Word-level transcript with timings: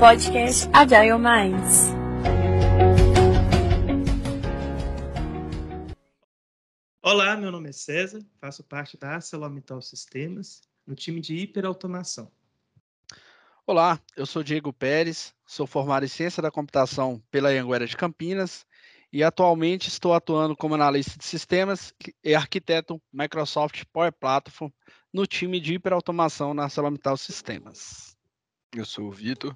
podcast 0.00 0.66
Agile 0.72 1.18
Minds. 1.18 1.90
Olá, 7.02 7.36
meu 7.36 7.52
nome 7.52 7.68
é 7.68 7.72
César, 7.72 8.24
faço 8.40 8.64
parte 8.64 8.96
da 8.96 9.10
ArcelorMittal 9.10 9.82
Sistemas, 9.82 10.62
no 10.86 10.94
time 10.94 11.20
de 11.20 11.36
hiperautomação. 11.36 12.32
Olá, 13.66 14.00
eu 14.16 14.24
sou 14.24 14.42
Diego 14.42 14.72
Pérez, 14.72 15.34
sou 15.46 15.66
formado 15.66 16.06
em 16.06 16.08
Ciência 16.08 16.42
da 16.42 16.50
Computação 16.50 17.22
pela 17.30 17.50
Anguera 17.50 17.86
de 17.86 17.94
Campinas 17.94 18.64
e 19.12 19.22
atualmente 19.22 19.88
estou 19.88 20.14
atuando 20.14 20.56
como 20.56 20.76
analista 20.76 21.18
de 21.18 21.26
sistemas 21.26 21.92
e 22.24 22.34
arquiteto 22.34 22.98
Microsoft 23.12 23.84
Power 23.92 24.12
Platform 24.12 24.70
no 25.12 25.26
time 25.26 25.60
de 25.60 25.74
hiperautomação 25.74 26.54
na 26.54 26.62
ArcelorMittal 26.62 27.18
Sistemas. 27.18 28.16
Eu 28.74 28.86
sou 28.86 29.08
o 29.08 29.12
Vitor, 29.12 29.54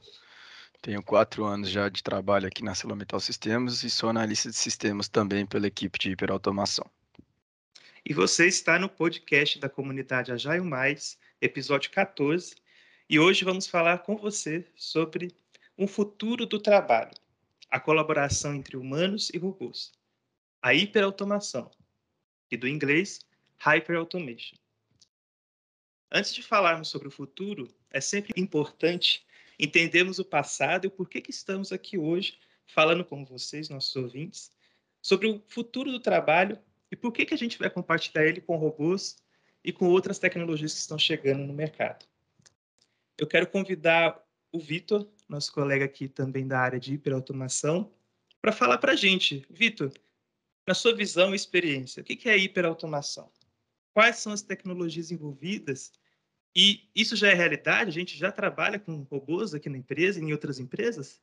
tenho 0.85 1.03
quatro 1.03 1.47
anos 1.47 1.71
já 1.71 1.89
de 1.89 2.03
trabalho 2.03 2.47
aqui 2.47 2.63
na 2.63 2.73
ArcelorMittal 2.73 3.19
Sistemas 3.19 3.83
e 3.83 3.89
sou 3.89 4.11
analista 4.11 4.51
de 4.51 4.57
sistemas 4.57 5.09
também 5.09 5.47
pela 5.47 5.67
equipe 5.67 5.99
de 5.99 6.11
hiperautomação. 6.11 6.85
E 8.05 8.13
você 8.13 8.47
está 8.47 8.79
no 8.79 8.87
podcast 8.87 9.59
da 9.59 9.71
comunidade 9.71 10.31
Agile 10.31 10.61
Mais, 10.61 11.19
episódio 11.41 11.91
14, 11.91 12.55
e 13.09 13.19
hoje 13.19 13.47
vamos 13.47 13.67
falar 13.67 14.01
com 14.01 14.15
você 14.15 14.67
sobre 14.77 15.35
um 15.79 15.87
futuro 15.87 16.45
do 16.45 16.61
trabalho, 16.61 17.17
a 17.71 17.81
colaboração 17.81 18.55
entre 18.55 18.77
humanos 18.77 19.31
e 19.33 19.39
robôs, 19.39 19.91
a 20.61 20.75
hiperautomação, 20.75 21.71
e 22.51 22.59
do 22.59 22.69
inglês 22.69 23.21
Hyperautomation. 23.57 24.59
Antes 26.13 26.35
de 26.35 26.43
falarmos 26.43 26.89
sobre 26.89 27.09
o 27.09 27.11
futuro, 27.11 27.75
é 27.91 28.03
sempre 28.03 28.35
importante 28.37 29.25
entendermos 29.59 30.19
o 30.19 30.25
passado 30.25 30.85
e 30.85 30.89
o 30.89 30.91
porquê 30.91 31.21
que 31.21 31.31
estamos 31.31 31.73
aqui 31.73 31.99
hoje 31.99 32.39
falando 32.67 33.05
com 33.05 33.25
vocês, 33.25 33.69
nossos 33.69 33.95
ouvintes, 33.97 34.51
sobre 35.01 35.27
o 35.27 35.43
futuro 35.49 35.91
do 35.91 36.01
trabalho 36.01 36.59
e 36.91 36.97
por 36.97 37.13
que, 37.13 37.27
que 37.27 37.35
a 37.35 37.39
gente 37.39 37.59
vai 37.59 37.69
compartilhar 37.69 38.25
ele 38.25 38.41
com 38.41 38.57
robôs 38.57 39.17
e 39.63 39.73
com 39.73 39.87
outras 39.87 40.19
tecnologias 40.19 40.73
que 40.73 40.81
estão 40.81 40.99
chegando 40.99 41.45
no 41.45 41.53
mercado. 41.53 42.07
Eu 43.19 43.27
quero 43.27 43.47
convidar 43.47 44.23
o 44.53 44.59
Vitor, 44.59 45.09
nosso 45.29 45.53
colega 45.53 45.85
aqui 45.85 46.09
também 46.09 46.47
da 46.47 46.59
área 46.59 46.79
de 46.79 46.95
hiperautomação, 46.95 47.93
para 48.41 48.53
falar 48.53 48.79
para 48.79 48.93
a 48.93 48.97
gente. 48.97 49.47
Vitor, 49.51 49.93
na 50.67 50.75
sua 50.75 50.95
visão 50.95 51.33
e 51.33 51.37
experiência, 51.37 52.03
o 52.03 52.05
que 52.05 52.29
é 52.29 52.37
hiperautomação? 52.37 53.31
Quais 53.93 54.17
são 54.17 54.33
as 54.33 54.43
tecnologias 54.43 55.11
envolvidas? 55.11 55.93
E 56.57 56.89
isso 56.95 57.17
já 57.17 57.29
é 57.29 57.35
realidade? 57.35 57.91
A 57.91 57.93
gente 57.93 58.17
já 58.17 58.31
trabalha 58.31 58.79
com 58.79 59.03
robôs 59.03 59.55
aqui 59.55 59.69
na 59.69 59.79
empresa 59.79 60.21
e 60.21 60.23
em 60.23 60.33
outras 60.33 60.61
empresas? 60.61 61.21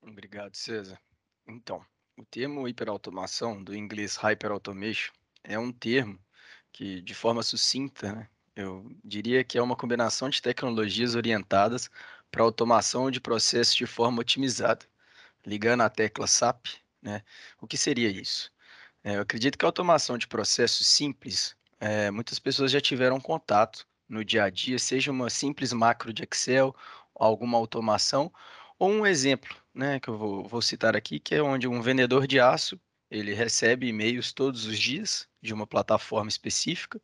Obrigado, 0.00 0.54
César. 0.54 1.00
Então, 1.46 1.84
o 2.16 2.24
termo 2.24 2.68
hiperautomação, 2.68 3.62
do 3.62 3.74
inglês 3.74 4.16
hyperautomation, 4.16 5.12
é 5.42 5.58
um 5.58 5.72
termo 5.72 6.18
que, 6.72 7.00
de 7.02 7.14
forma 7.14 7.42
sucinta, 7.42 8.12
né, 8.12 8.28
eu 8.54 8.90
diria 9.04 9.42
que 9.42 9.58
é 9.58 9.62
uma 9.62 9.76
combinação 9.76 10.28
de 10.28 10.42
tecnologias 10.42 11.14
orientadas 11.14 11.90
para 12.30 12.42
automação 12.42 13.10
de 13.10 13.20
processos 13.20 13.74
de 13.74 13.86
forma 13.86 14.20
otimizada. 14.20 14.84
Ligando 15.46 15.82
a 15.82 15.88
tecla 15.88 16.26
SAP, 16.26 16.66
né? 17.00 17.22
O 17.60 17.66
que 17.66 17.76
seria 17.76 18.10
isso? 18.10 18.52
É, 19.02 19.16
eu 19.16 19.22
acredito 19.22 19.56
que 19.56 19.64
a 19.64 19.68
automação 19.68 20.18
de 20.18 20.26
processos 20.26 20.86
simples, 20.86 21.56
é, 21.80 22.10
muitas 22.10 22.38
pessoas 22.38 22.70
já 22.72 22.80
tiveram 22.80 23.20
contato 23.20 23.86
no 24.08 24.24
dia 24.24 24.44
a 24.44 24.50
dia, 24.50 24.78
seja 24.78 25.10
uma 25.10 25.30
simples 25.30 25.72
macro 25.72 26.12
de 26.12 26.22
Excel, 26.24 26.74
alguma 27.14 27.58
automação, 27.58 28.32
ou 28.78 28.90
um 28.90 29.06
exemplo, 29.06 29.54
né, 29.74 30.00
que 30.00 30.08
eu 30.08 30.16
vou, 30.16 30.48
vou 30.48 30.62
citar 30.62 30.96
aqui, 30.96 31.18
que 31.20 31.34
é 31.34 31.42
onde 31.42 31.68
um 31.68 31.82
vendedor 31.82 32.26
de 32.26 32.40
aço 32.40 32.80
ele 33.10 33.34
recebe 33.34 33.88
e-mails 33.88 34.32
todos 34.32 34.66
os 34.66 34.78
dias 34.78 35.28
de 35.42 35.52
uma 35.54 35.66
plataforma 35.66 36.28
específica 36.28 37.00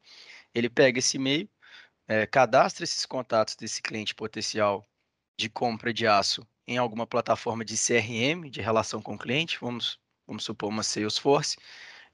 ele 0.55 0.71
pega 0.71 0.99
esse 1.01 1.17
e-mail, 1.17 1.49
é, 2.07 2.27
cadastra 2.27 2.85
esses 2.85 3.05
contatos 3.05 3.57
desse 3.57 3.83
cliente 3.83 4.15
potencial 4.15 4.87
de 5.37 5.49
compra 5.49 5.93
de 5.93 6.07
aço 6.07 6.47
em 6.67 6.79
alguma 6.79 7.07
plataforma 7.07 7.65
de 7.65 7.77
CRM, 7.77 8.49
de 8.49 8.61
relação 8.61 9.03
com 9.03 9.15
o 9.15 9.19
cliente, 9.19 9.59
vamos, 9.61 9.99
vamos 10.27 10.45
supor 10.45 10.71
uma 10.71 10.83
Salesforce, 10.83 11.57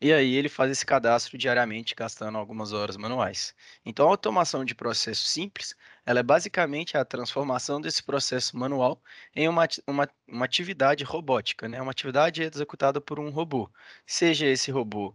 e 0.01 0.13
aí 0.13 0.35
ele 0.35 0.49
faz 0.49 0.71
esse 0.71 0.87
cadastro 0.87 1.37
diariamente, 1.37 1.95
gastando 1.95 2.39
algumas 2.39 2.73
horas 2.73 2.97
manuais. 2.97 3.55
Então, 3.85 4.07
a 4.07 4.11
automação 4.11 4.65
de 4.65 4.75
processo 4.75 5.25
simples, 5.25 5.75
ela 6.07 6.21
é 6.21 6.23
basicamente 6.23 6.97
a 6.97 7.05
transformação 7.05 7.81
desse 7.81 8.03
processo 8.03 8.57
manual 8.57 9.03
em 9.35 9.49
uma, 9.49 9.69
uma, 9.87 10.09
uma 10.27 10.45
atividade 10.45 11.05
robótica, 11.05 11.69
né? 11.69 11.81
uma 11.81 11.91
atividade 11.93 12.43
executada 12.43 13.01
por 13.01 13.21
um 13.21 13.31
robô. 13.31 13.71
Seja 14.07 14.47
esse 14.47 14.71
robô, 14.71 15.15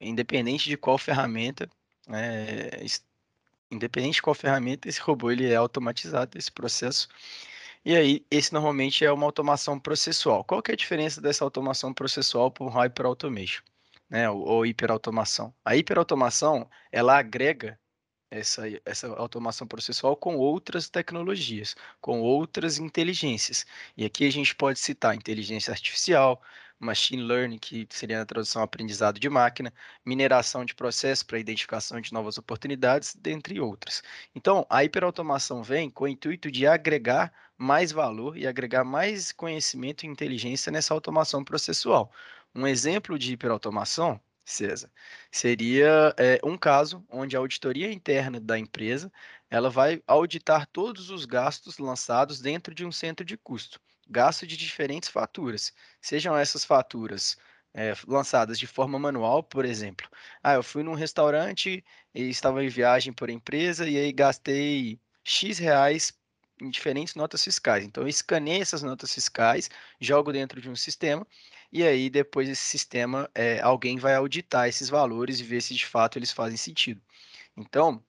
independente 0.00 0.68
de 0.68 0.76
qual 0.76 0.98
ferramenta 0.98 1.68
é, 2.08 2.84
independente 3.70 4.16
de 4.16 4.22
qual 4.22 4.34
ferramenta, 4.34 4.88
esse 4.88 5.00
robô 5.00 5.30
ele 5.30 5.50
é 5.50 5.56
automatizado, 5.56 6.38
esse 6.38 6.50
processo. 6.50 7.08
E 7.84 7.94
aí, 7.96 8.24
esse 8.30 8.52
normalmente 8.52 9.04
é 9.04 9.12
uma 9.12 9.26
automação 9.26 9.78
processual. 9.78 10.44
Qual 10.44 10.62
que 10.62 10.70
é 10.70 10.74
a 10.74 10.76
diferença 10.76 11.20
dessa 11.20 11.44
automação 11.44 11.92
processual 11.92 12.50
para 12.50 12.64
o 12.64 12.68
Hyper 12.68 13.06
Automation, 13.06 13.62
né, 14.14 14.30
ou, 14.30 14.40
ou 14.46 14.66
hiperautomação? 14.66 15.52
A 15.64 15.76
hiperautomação, 15.76 16.70
ela 16.92 17.18
agrega 17.18 17.80
essa, 18.30 18.62
essa 18.84 19.08
automação 19.08 19.66
processual 19.66 20.16
com 20.16 20.36
outras 20.36 20.88
tecnologias, 20.88 21.74
com 22.00 22.20
outras 22.20 22.78
inteligências. 22.78 23.66
E 23.96 24.04
aqui 24.04 24.24
a 24.26 24.30
gente 24.30 24.54
pode 24.54 24.78
citar 24.78 25.16
inteligência 25.16 25.72
artificial, 25.72 26.40
machine 26.78 27.22
learning, 27.24 27.58
que 27.58 27.88
seria 27.90 28.22
a 28.22 28.26
tradução 28.26 28.62
aprendizado 28.62 29.18
de 29.18 29.28
máquina, 29.28 29.72
mineração 30.06 30.64
de 30.64 30.74
processo 30.76 31.26
para 31.26 31.38
identificação 31.40 32.00
de 32.00 32.12
novas 32.12 32.38
oportunidades, 32.38 33.16
dentre 33.16 33.60
outras. 33.60 34.00
Então, 34.34 34.64
a 34.70 34.84
hiperautomação 34.84 35.62
vem 35.62 35.90
com 35.90 36.04
o 36.04 36.08
intuito 36.08 36.50
de 36.52 36.66
agregar 36.68 37.32
mais 37.58 37.90
valor 37.92 38.36
e 38.38 38.46
agregar 38.46 38.84
mais 38.84 39.32
conhecimento 39.32 40.04
e 40.04 40.08
inteligência 40.08 40.70
nessa 40.72 40.94
automação 40.94 41.44
processual. 41.44 42.12
Um 42.54 42.66
exemplo 42.66 43.18
de 43.18 43.32
hiperautomação 43.32 44.20
César, 44.46 44.92
seria 45.32 46.14
é, 46.18 46.38
um 46.44 46.58
caso 46.58 47.02
onde 47.10 47.34
a 47.34 47.38
auditoria 47.38 47.90
interna 47.90 48.38
da 48.38 48.58
empresa 48.58 49.10
ela 49.50 49.70
vai 49.70 50.02
auditar 50.06 50.66
todos 50.66 51.08
os 51.08 51.24
gastos 51.24 51.78
lançados 51.78 52.40
dentro 52.40 52.74
de 52.74 52.84
um 52.84 52.92
centro 52.92 53.24
de 53.24 53.38
custo 53.38 53.80
gasto 54.08 54.46
de 54.46 54.56
diferentes 54.56 55.08
faturas, 55.08 55.72
sejam 56.00 56.36
essas 56.36 56.64
faturas 56.64 57.36
é, 57.72 57.94
lançadas 58.06 58.58
de 58.58 58.66
forma 58.66 58.98
manual, 58.98 59.42
por 59.42 59.64
exemplo. 59.64 60.08
Ah, 60.42 60.54
eu 60.54 60.62
fui 60.62 60.82
num 60.82 60.94
restaurante 60.94 61.84
e 62.14 62.22
estava 62.22 62.62
em 62.64 62.68
viagem 62.68 63.12
por 63.12 63.30
empresa 63.30 63.88
e 63.88 63.96
aí 63.96 64.12
gastei 64.12 65.00
X 65.24 65.58
reais 65.58 66.12
em 66.60 66.70
diferentes 66.70 67.14
notas 67.14 67.42
fiscais. 67.42 67.84
Então, 67.84 68.04
eu 68.04 68.08
escaneio 68.08 68.62
essas 68.62 68.82
notas 68.82 69.12
fiscais, 69.12 69.68
jogo 70.00 70.32
dentro 70.32 70.60
de 70.60 70.70
um 70.70 70.76
sistema 70.76 71.26
e 71.74 71.82
aí 71.84 72.08
depois 72.08 72.48
esse 72.48 72.62
sistema, 72.62 73.30
é, 73.34 73.60
alguém 73.60 73.98
vai 73.98 74.14
auditar 74.14 74.68
esses 74.68 74.88
valores 74.88 75.40
e 75.40 75.44
ver 75.44 75.60
se 75.60 75.74
de 75.74 75.86
fato 75.86 76.18
eles 76.18 76.32
fazem 76.32 76.56
sentido. 76.56 77.02
Então, 77.56 78.04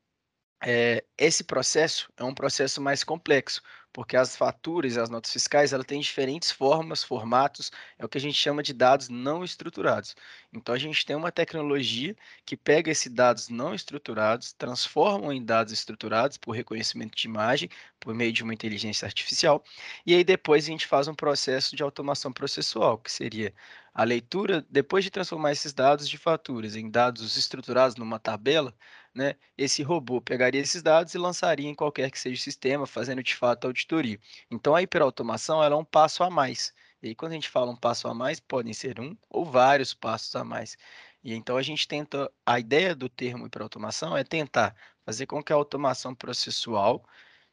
é, 0.64 1.04
esse 1.18 1.44
processo 1.44 2.12
é 2.18 2.24
um 2.24 2.34
processo 2.36 2.82
mais 2.82 3.04
complexo, 3.04 3.62
porque 3.96 4.18
as 4.18 4.36
faturas 4.36 4.98
as 4.98 5.10
notas 5.10 5.32
fiscais 5.32 5.72
ela 5.72 5.84
têm 5.84 6.02
diferentes 6.02 6.52
formas, 6.52 7.02
formatos, 7.02 7.72
é 7.98 8.04
o 8.04 8.10
que 8.10 8.18
a 8.18 8.22
gente 8.22 8.38
chama 8.38 8.62
de 8.62 8.74
dados 8.74 9.08
não 9.08 9.42
estruturados. 9.42 10.18
Então 10.52 10.76
a 10.76 10.78
gente 10.78 11.06
tem 11.06 11.16
uma 11.16 11.32
tecnologia 11.32 12.14
que 12.46 12.58
pega 12.58 12.92
esses 12.92 13.10
dados 13.10 13.48
não 13.48 13.74
estruturados, 13.74 14.52
transforma 14.52 15.34
em 15.34 15.42
dados 15.42 15.72
estruturados 15.72 16.36
por 16.36 16.52
reconhecimento 16.52 17.16
de 17.16 17.26
imagem, 17.26 17.70
por 17.98 18.14
meio 18.14 18.34
de 18.34 18.44
uma 18.44 18.54
inteligência 18.54 19.06
artificial, 19.06 19.64
e 20.06 20.14
aí 20.14 20.26
depois 20.26 20.66
a 20.66 20.68
gente 20.68 20.86
faz 20.88 21.08
um 21.08 21.16
processo 21.16 21.74
de 21.74 21.82
automação 21.82 22.34
processual, 22.34 22.98
que 22.98 23.10
seria 23.10 23.54
a 23.94 24.04
leitura, 24.04 24.66
depois 24.70 25.06
de 25.06 25.10
transformar 25.10 25.54
esses 25.54 25.72
dados 25.74 26.10
de 26.10 26.18
faturas 26.18 26.76
em 26.76 26.90
dados 26.92 27.38
estruturados 27.38 27.96
numa 27.96 28.20
tabela, 28.20 28.76
né, 29.16 29.36
esse 29.58 29.82
robô 29.84 30.22
pegaria 30.22 30.62
esses 30.62 30.84
dados 30.84 31.14
e 31.14 31.18
lançaria 31.18 31.70
em 31.70 31.76
qualquer 31.76 32.12
que 32.12 32.20
seja 32.20 32.40
o 32.40 32.44
sistema, 32.44 32.86
fazendo 32.86 33.24
de 33.24 33.36
fato 33.36 33.66
a 33.66 33.70
auditoria. 33.70 34.20
Então 34.52 34.76
a 34.76 34.82
hiperautomação 34.82 35.64
ela 35.64 35.76
é 35.76 35.78
um 35.80 35.86
passo 35.86 36.24
a 36.24 36.30
mais. 36.30 36.74
E 37.02 37.10
aí, 37.10 37.16
quando 37.16 37.34
a 37.34 37.36
gente 37.36 37.50
fala 37.50 37.72
um 37.72 37.76
passo 37.76 38.08
a 38.08 38.14
mais, 38.14 38.40
podem 38.40 38.74
ser 38.74 39.00
um 39.00 39.16
ou 39.30 39.46
vários 39.46 39.94
passos 39.94 40.36
a 40.36 40.44
mais. 40.44 40.78
E 41.24 41.34
então 41.34 41.58
a 41.58 41.62
gente 41.62 41.88
tenta, 41.88 42.32
a 42.46 42.60
ideia 42.60 42.96
do 42.96 43.10
termo 43.10 43.46
hiperautomação 43.48 44.16
é 44.18 44.24
tentar 44.24 44.76
fazer 45.06 45.26
com 45.28 45.44
que 45.44 45.54
a 45.54 45.56
automação 45.56 46.14
processual 46.16 47.06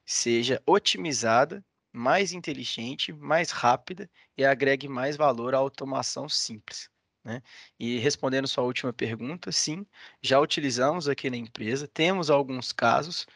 seja 0.07 0.63
otimizada, 0.67 1.65
mais 1.93 2.33
inteligente, 2.33 3.13
mais 3.13 3.51
rápida 3.51 4.11
e 4.37 4.45
agregue 4.45 4.89
mais 4.89 5.17
valor 5.17 5.55
à 5.55 5.59
automação 5.59 6.29
simples. 6.29 6.92
Né? 7.25 7.43
E 7.79 7.99
respondendo 7.99 8.49
sua 8.49 8.65
última 8.65 8.93
pergunta, 8.93 9.53
sim, 9.53 9.87
já 10.21 10.41
utilizamos 10.41 11.09
aqui 11.09 11.31
na 11.31 11.37
empresa, 11.37 11.87
temos 11.87 12.31
alguns 12.31 12.73
casos 12.73 13.27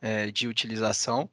é, 0.00 0.30
de 0.30 0.48
utilização, 0.48 1.30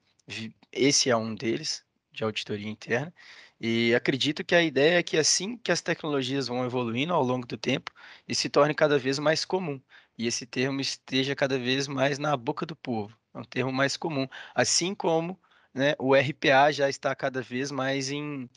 esse 0.72 1.10
é 1.10 1.16
um 1.16 1.36
deles, 1.36 1.84
de 2.12 2.24
auditoria 2.24 2.69
interna. 2.69 3.13
E 3.60 3.94
acredito 3.96 4.44
que 4.44 4.56
a 4.56 4.63
ideia 4.63 5.00
é 5.00 5.04
que 5.04 5.18
assim 5.18 5.58
que 5.58 5.72
as 5.72 5.81
tecnologias 5.81 6.48
vão 6.48 6.66
evoluindo 6.66 7.13
ao 7.13 7.24
longo 7.24 7.46
do 7.46 7.58
tempo, 7.58 7.92
isso 8.28 8.42
se 8.42 8.50
torne 8.50 8.74
cada 8.74 8.98
vez 8.98 9.19
mais 9.19 9.46
comum. 9.46 9.80
E 10.18 10.28
esse 10.28 10.46
termo 10.46 10.81
esteja 10.81 11.36
cada 11.36 11.57
vez 11.57 11.88
mais 11.88 12.18
na 12.19 12.36
boca 12.36 12.66
do 12.66 12.75
povo. 12.75 13.18
É 13.34 13.40
um 13.40 13.44
termo 13.44 13.72
mais 13.72 13.96
comum. 13.98 14.28
Assim 14.54 14.94
como 14.96 15.40
né, 15.74 15.96
o 16.00 16.16
RPA 16.16 16.72
já 16.72 16.90
está 16.90 17.16
cada 17.16 17.42
vez 17.42 17.72
mais 17.72 18.12
em, 18.12 18.50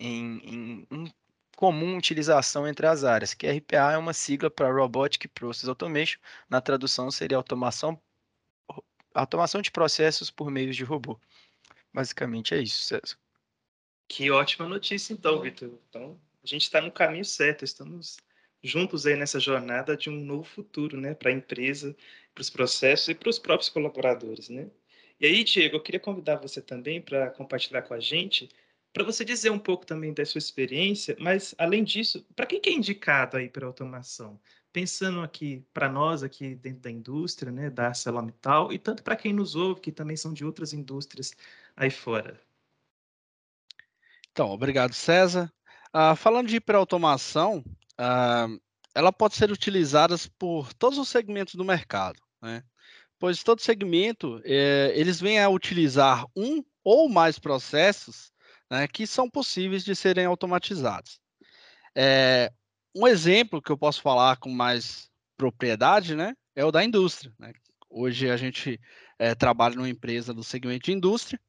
em, 0.00 0.38
em, 0.44 0.86
em 0.90 1.14
comum 1.56 1.96
utilização 1.96 2.68
entre 2.68 2.86
as 2.86 3.02
áreas, 3.02 3.32
que 3.32 3.48
RPA 3.48 3.92
é 3.92 3.98
uma 3.98 4.12
sigla 4.12 4.50
para 4.50 4.70
Robotic 4.70 5.26
Process 5.28 5.68
Automation, 5.68 6.20
na 6.48 6.60
tradução 6.60 7.10
seria 7.10 7.38
automação, 7.38 8.00
automação 9.14 9.62
de 9.62 9.70
processos 9.70 10.30
por 10.30 10.50
meio 10.50 10.72
de 10.72 10.84
robô. 10.84 11.18
Basicamente 11.92 12.54
é 12.54 12.58
isso, 12.58 12.82
César. 12.82 13.16
Que 14.06 14.30
ótima 14.30 14.68
notícia, 14.68 15.14
então, 15.14 15.40
Vitor. 15.40 15.80
Então, 15.88 16.20
a 16.44 16.46
gente 16.46 16.62
está 16.62 16.80
no 16.80 16.92
caminho 16.92 17.24
certo, 17.24 17.64
estamos 17.64 18.18
juntos 18.62 19.06
aí 19.06 19.16
nessa 19.16 19.40
jornada 19.40 19.96
de 19.96 20.10
um 20.10 20.24
novo 20.24 20.44
futuro, 20.44 21.00
né, 21.00 21.14
para 21.14 21.30
a 21.30 21.32
empresa, 21.32 21.96
para 22.34 22.42
os 22.42 22.50
processos 22.50 23.08
e 23.08 23.14
para 23.14 23.30
os 23.30 23.38
próprios 23.38 23.70
colaboradores, 23.70 24.50
né? 24.50 24.70
E 25.18 25.24
aí, 25.24 25.42
Diego, 25.42 25.76
eu 25.76 25.82
queria 25.82 25.98
convidar 25.98 26.36
você 26.36 26.60
também 26.60 27.00
para 27.00 27.30
compartilhar 27.30 27.80
com 27.82 27.94
a 27.94 28.00
gente 28.00 28.50
para 28.96 29.04
você 29.04 29.26
dizer 29.26 29.50
um 29.50 29.58
pouco 29.58 29.84
também 29.84 30.14
da 30.14 30.24
sua 30.24 30.38
experiência, 30.38 31.14
mas 31.20 31.54
além 31.58 31.84
disso, 31.84 32.26
para 32.34 32.46
quem 32.46 32.58
que 32.58 32.70
é 32.70 32.72
indicado 32.72 33.36
aí 33.36 33.46
para 33.46 33.66
automação? 33.66 34.40
Pensando 34.72 35.20
aqui 35.20 35.62
para 35.74 35.86
nós 35.86 36.22
aqui 36.22 36.54
dentro 36.54 36.80
da 36.80 36.90
indústria, 36.90 37.52
né, 37.52 37.68
da 37.68 37.88
ArcelorMittal, 37.88 38.72
e 38.72 38.78
tanto 38.78 39.02
para 39.02 39.14
quem 39.14 39.34
nos 39.34 39.54
ouve, 39.54 39.82
que 39.82 39.92
também 39.92 40.16
são 40.16 40.32
de 40.32 40.46
outras 40.46 40.72
indústrias 40.72 41.34
aí 41.76 41.90
fora. 41.90 42.40
Então, 44.32 44.48
obrigado, 44.48 44.94
César. 44.94 45.52
Uh, 45.94 46.16
falando 46.16 46.48
de 46.48 46.56
hiperautomação, 46.56 47.62
uh, 48.00 48.58
ela 48.94 49.12
pode 49.12 49.36
ser 49.36 49.52
utilizada 49.52 50.16
por 50.38 50.72
todos 50.72 50.98
os 50.98 51.10
segmentos 51.10 51.54
do 51.54 51.66
mercado, 51.66 52.18
né? 52.40 52.64
pois 53.18 53.42
todo 53.42 53.60
segmento 53.60 54.40
eh, 54.42 54.92
eles 54.94 55.20
vêm 55.20 55.38
a 55.38 55.50
utilizar 55.50 56.24
um 56.34 56.64
ou 56.82 57.10
mais 57.10 57.38
processos 57.38 58.34
né, 58.70 58.86
que 58.88 59.06
são 59.06 59.28
possíveis 59.28 59.84
de 59.84 59.94
serem 59.94 60.26
automatizados. 60.26 61.20
É, 61.94 62.52
um 62.94 63.06
exemplo 63.06 63.62
que 63.62 63.70
eu 63.70 63.78
posso 63.78 64.02
falar 64.02 64.36
com 64.36 64.50
mais 64.50 65.10
propriedade 65.36 66.14
né, 66.14 66.34
é 66.54 66.64
o 66.64 66.72
da 66.72 66.84
indústria. 66.84 67.32
Né? 67.38 67.52
Hoje 67.90 68.30
a 68.30 68.36
gente 68.36 68.80
é, 69.18 69.34
trabalha 69.34 69.76
numa 69.76 69.88
empresa 69.88 70.34
do 70.34 70.42
segmento 70.42 70.86
de 70.86 70.92
indústria, 70.92 71.40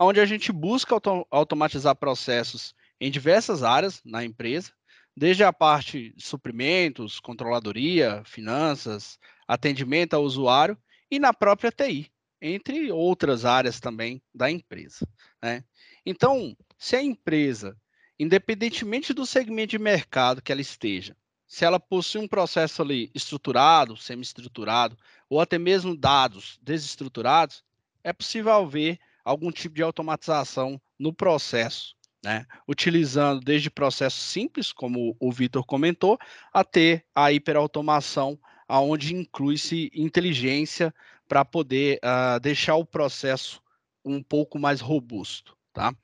onde 0.00 0.20
a 0.20 0.26
gente 0.26 0.52
busca 0.52 0.94
auto 0.94 1.26
automatizar 1.30 1.96
processos 1.96 2.74
em 3.00 3.10
diversas 3.10 3.62
áreas 3.62 4.00
na 4.04 4.24
empresa, 4.24 4.72
desde 5.16 5.44
a 5.44 5.52
parte 5.52 6.12
de 6.14 6.22
suprimentos, 6.22 7.18
controladoria, 7.20 8.22
finanças, 8.24 9.18
atendimento 9.46 10.14
ao 10.14 10.22
usuário 10.22 10.78
e 11.10 11.18
na 11.18 11.32
própria 11.32 11.72
TI, 11.72 12.10
entre 12.40 12.92
outras 12.92 13.44
áreas 13.44 13.80
também 13.80 14.22
da 14.34 14.50
empresa. 14.50 15.06
Né? 15.42 15.64
Então, 16.06 16.56
se 16.78 16.94
a 16.94 17.02
empresa, 17.02 17.76
independentemente 18.16 19.12
do 19.12 19.26
segmento 19.26 19.72
de 19.72 19.78
mercado 19.78 20.40
que 20.40 20.52
ela 20.52 20.60
esteja, 20.60 21.16
se 21.48 21.64
ela 21.64 21.80
possui 21.80 22.20
um 22.20 22.28
processo 22.28 22.80
ali 22.80 23.10
estruturado, 23.12 23.96
semi-estruturado, 23.96 24.96
ou 25.28 25.40
até 25.40 25.58
mesmo 25.58 25.96
dados 25.96 26.60
desestruturados, 26.62 27.64
é 28.04 28.12
possível 28.12 28.52
haver 28.52 29.00
algum 29.24 29.50
tipo 29.50 29.74
de 29.74 29.82
automatização 29.82 30.80
no 30.96 31.12
processo, 31.12 31.96
né? 32.24 32.46
Utilizando 32.68 33.40
desde 33.40 33.68
processos 33.68 34.22
simples, 34.22 34.72
como 34.72 35.16
o 35.18 35.32
Vitor 35.32 35.64
comentou, 35.64 36.16
até 36.52 37.04
a 37.14 37.32
hiperautomação, 37.32 38.38
aonde 38.68 39.14
inclui-se 39.14 39.90
inteligência 39.92 40.94
para 41.28 41.44
poder 41.44 41.98
uh, 41.98 42.38
deixar 42.38 42.76
o 42.76 42.86
processo 42.86 43.60
um 44.04 44.22
pouco 44.22 44.58
mais 44.58 44.80
robusto, 44.80 45.55
tá? 45.76 45.94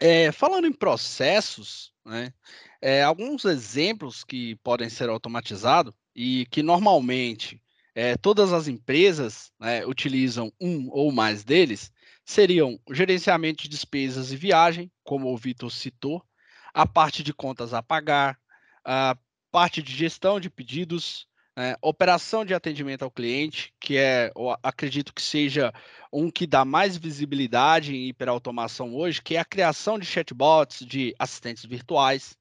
É, 0.00 0.30
falando 0.30 0.66
em 0.66 0.72
processos, 0.72 1.92
né, 2.04 2.32
é, 2.80 3.02
alguns 3.02 3.44
exemplos 3.44 4.22
que 4.22 4.54
podem 4.56 4.88
ser 4.88 5.08
automatizados 5.08 5.94
e 6.14 6.46
que 6.46 6.62
normalmente 6.62 7.60
é, 7.94 8.16
todas 8.16 8.52
as 8.52 8.68
empresas 8.68 9.52
né, 9.58 9.84
utilizam 9.84 10.52
um 10.60 10.88
ou 10.90 11.10
mais 11.10 11.42
deles 11.42 11.92
seriam 12.24 12.78
o 12.86 12.94
gerenciamento 12.94 13.64
de 13.64 13.68
despesas 13.68 14.32
e 14.32 14.36
viagem, 14.36 14.90
como 15.02 15.32
o 15.32 15.36
Vitor 15.36 15.70
citou, 15.70 16.24
a 16.72 16.86
parte 16.86 17.22
de 17.22 17.34
contas 17.34 17.74
a 17.74 17.82
pagar, 17.82 18.38
a 18.84 19.16
parte 19.50 19.82
de 19.82 19.92
gestão 19.94 20.40
de 20.40 20.48
pedidos, 20.48 21.26
é, 21.56 21.76
operação 21.80 22.44
de 22.44 22.52
atendimento 22.52 23.04
ao 23.04 23.10
cliente, 23.10 23.72
que 23.78 23.96
é, 23.96 24.32
acredito 24.62 25.14
que 25.14 25.22
seja 25.22 25.72
um 26.12 26.30
que 26.30 26.46
dá 26.46 26.64
mais 26.64 26.96
visibilidade 26.96 27.94
em 27.94 28.08
hiperautomação 28.08 28.94
hoje, 28.94 29.22
que 29.22 29.36
é 29.36 29.38
a 29.38 29.44
criação 29.44 29.98
de 29.98 30.06
chatbots, 30.06 30.84
de 30.84 31.14
assistentes 31.18 31.64
virtuais, 31.64 32.36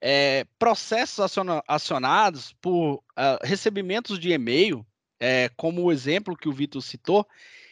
é, 0.00 0.44
processos 0.58 1.24
acionados 1.66 2.52
por 2.60 2.96
uh, 2.96 3.02
recebimentos 3.42 4.18
de 4.18 4.32
e-mail, 4.32 4.84
é, 5.20 5.48
como 5.56 5.82
o 5.82 5.92
exemplo 5.92 6.36
que 6.36 6.48
o 6.48 6.52
Vitor 6.52 6.82
citou, 6.82 7.26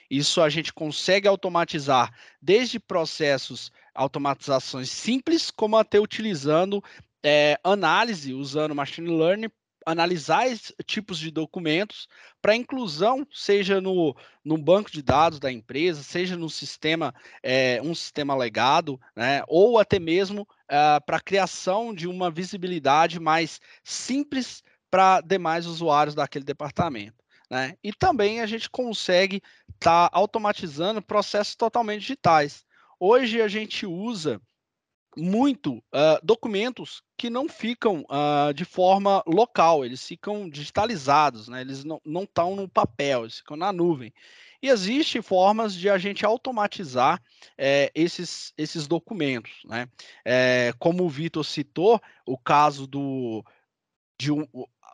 isso 0.08 0.40
a 0.40 0.48
gente 0.48 0.72
consegue 0.72 1.28
automatizar 1.28 2.12
desde 2.40 2.78
processos, 2.78 3.70
automatizações 3.94 4.90
simples, 4.90 5.50
como 5.50 5.76
até 5.76 5.98
utilizando 5.98 6.82
é, 7.22 7.58
análise, 7.62 8.32
usando 8.32 8.74
machine 8.74 9.10
learning 9.10 9.50
analisar 9.90 10.46
tipos 10.86 11.18
de 11.18 11.30
documentos 11.30 12.08
para 12.40 12.56
inclusão, 12.56 13.26
seja 13.32 13.80
no, 13.80 14.16
no 14.44 14.56
banco 14.56 14.90
de 14.90 15.02
dados 15.02 15.38
da 15.38 15.50
empresa, 15.50 16.02
seja 16.02 16.36
no 16.36 16.48
sistema, 16.48 17.14
é, 17.42 17.80
um 17.82 17.94
sistema 17.94 18.34
legado, 18.34 19.00
né, 19.14 19.42
ou 19.48 19.78
até 19.78 19.98
mesmo 19.98 20.46
é, 20.68 21.00
para 21.00 21.16
a 21.16 21.20
criação 21.20 21.94
de 21.94 22.06
uma 22.06 22.30
visibilidade 22.30 23.20
mais 23.20 23.60
simples 23.82 24.62
para 24.90 25.20
demais 25.20 25.66
usuários 25.66 26.14
daquele 26.14 26.44
departamento. 26.44 27.20
Né? 27.50 27.76
E 27.82 27.92
também 27.92 28.40
a 28.40 28.46
gente 28.46 28.70
consegue 28.70 29.42
estar 29.74 30.08
tá 30.08 30.10
automatizando 30.12 31.02
processos 31.02 31.56
totalmente 31.56 32.02
digitais. 32.02 32.64
Hoje 32.98 33.40
a 33.42 33.48
gente 33.48 33.86
usa 33.86 34.40
muito 35.16 35.76
uh, 35.76 36.20
documentos 36.22 37.02
que 37.16 37.28
não 37.28 37.48
ficam 37.48 38.04
uh, 38.08 38.52
de 38.54 38.64
forma 38.64 39.22
local, 39.26 39.84
eles 39.84 40.06
ficam 40.06 40.48
digitalizados, 40.48 41.48
né? 41.48 41.60
eles 41.60 41.84
não 41.84 42.22
estão 42.22 42.54
no 42.54 42.68
papel, 42.68 43.22
eles 43.22 43.38
ficam 43.38 43.56
na 43.56 43.72
nuvem. 43.72 44.12
E 44.62 44.68
existem 44.68 45.22
formas 45.22 45.74
de 45.74 45.88
a 45.88 45.96
gente 45.96 46.24
automatizar 46.24 47.20
é, 47.56 47.90
esses, 47.94 48.52
esses 48.56 48.86
documentos. 48.86 49.62
Né? 49.64 49.88
É, 50.24 50.72
como 50.78 51.04
o 51.04 51.08
Vitor 51.08 51.44
citou, 51.44 52.00
o 52.26 52.36
caso 52.36 52.86
do, 52.86 53.44
de 54.18 54.30
um, 54.30 54.46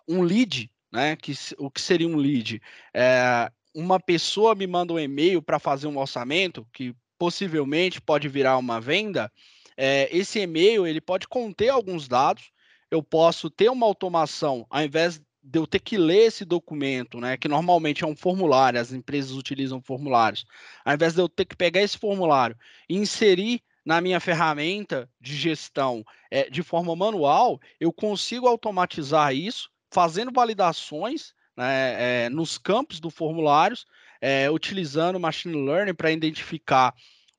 um 0.09 0.23
lead, 0.23 0.71
né? 0.93 1.17
que, 1.17 1.33
o 1.59 1.71
que 1.71 1.81
seria 1.81 2.07
um 2.07 2.17
lead? 2.17 2.63
É, 2.95 3.51
uma 3.75 4.01
pessoa 4.01 4.55
me 4.55 4.67
manda 4.67 4.93
um 4.93 4.99
e-mail 4.99 5.43
para 5.43 5.59
fazer 5.59 5.87
um 5.89 5.99
orçamento, 5.99 6.67
que 6.73 6.95
possivelmente 7.19 8.01
pode 8.01 8.29
virar 8.29 8.57
uma 8.57 8.81
venda, 8.81 9.31
é, 9.77 10.09
esse 10.17 10.41
e-mail 10.41 10.87
ele 10.87 11.01
pode 11.01 11.29
conter 11.29 11.69
alguns 11.69 12.09
dados. 12.09 12.51
Eu 12.91 13.03
posso 13.03 13.51
ter 13.51 13.71
uma 13.71 13.87
automação, 13.87 14.67
ao 14.71 14.83
invés 14.83 15.21
de 15.43 15.59
eu 15.59 15.67
ter 15.67 15.81
que 15.81 15.97
ler 15.97 16.27
esse 16.27 16.45
documento, 16.45 17.21
né, 17.21 17.37
que 17.37 17.47
normalmente 17.49 18.03
é 18.03 18.07
um 18.07 18.17
formulário, 18.17 18.81
as 18.81 18.93
empresas 18.93 19.33
utilizam 19.33 19.81
formulários, 19.81 20.45
ao 20.85 20.95
invés 20.95 21.15
de 21.15 21.21
eu 21.21 21.29
ter 21.29 21.45
que 21.45 21.57
pegar 21.57 21.83
esse 21.83 21.97
formulário 21.97 22.57
e 22.89 22.97
inserir 22.97 23.63
na 23.85 24.01
minha 24.01 24.19
ferramenta 24.19 25.09
de 25.21 25.37
gestão 25.37 26.05
é, 26.29 26.51
de 26.51 26.65
forma 26.65 26.97
manual, 26.97 27.61
eu 27.79 27.93
consigo 27.93 28.49
automatizar 28.49 29.33
isso, 29.33 29.71
fazendo 29.93 30.33
validações 30.33 31.33
né, 31.57 32.25
é, 32.25 32.29
nos 32.29 32.59
campos 32.59 32.99
do 32.99 33.11
formulários, 33.11 33.87
é, 34.21 34.51
utilizando 34.51 35.21
machine 35.21 35.55
learning 35.55 35.95
para 35.95 36.11
identificar 36.11 36.93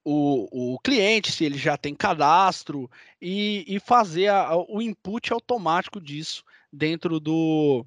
o, 0.09 0.75
o 0.75 0.79
cliente, 0.79 1.33
se 1.33 1.43
ele 1.43 1.57
já 1.57 1.75
tem 1.75 1.93
cadastro, 1.93 2.89
e, 3.21 3.65
e 3.67 3.77
fazer 3.77 4.29
a, 4.29 4.55
o 4.55 4.81
input 4.81 5.33
automático 5.33 5.99
disso 5.99 6.45
dentro 6.71 7.19
do, 7.19 7.85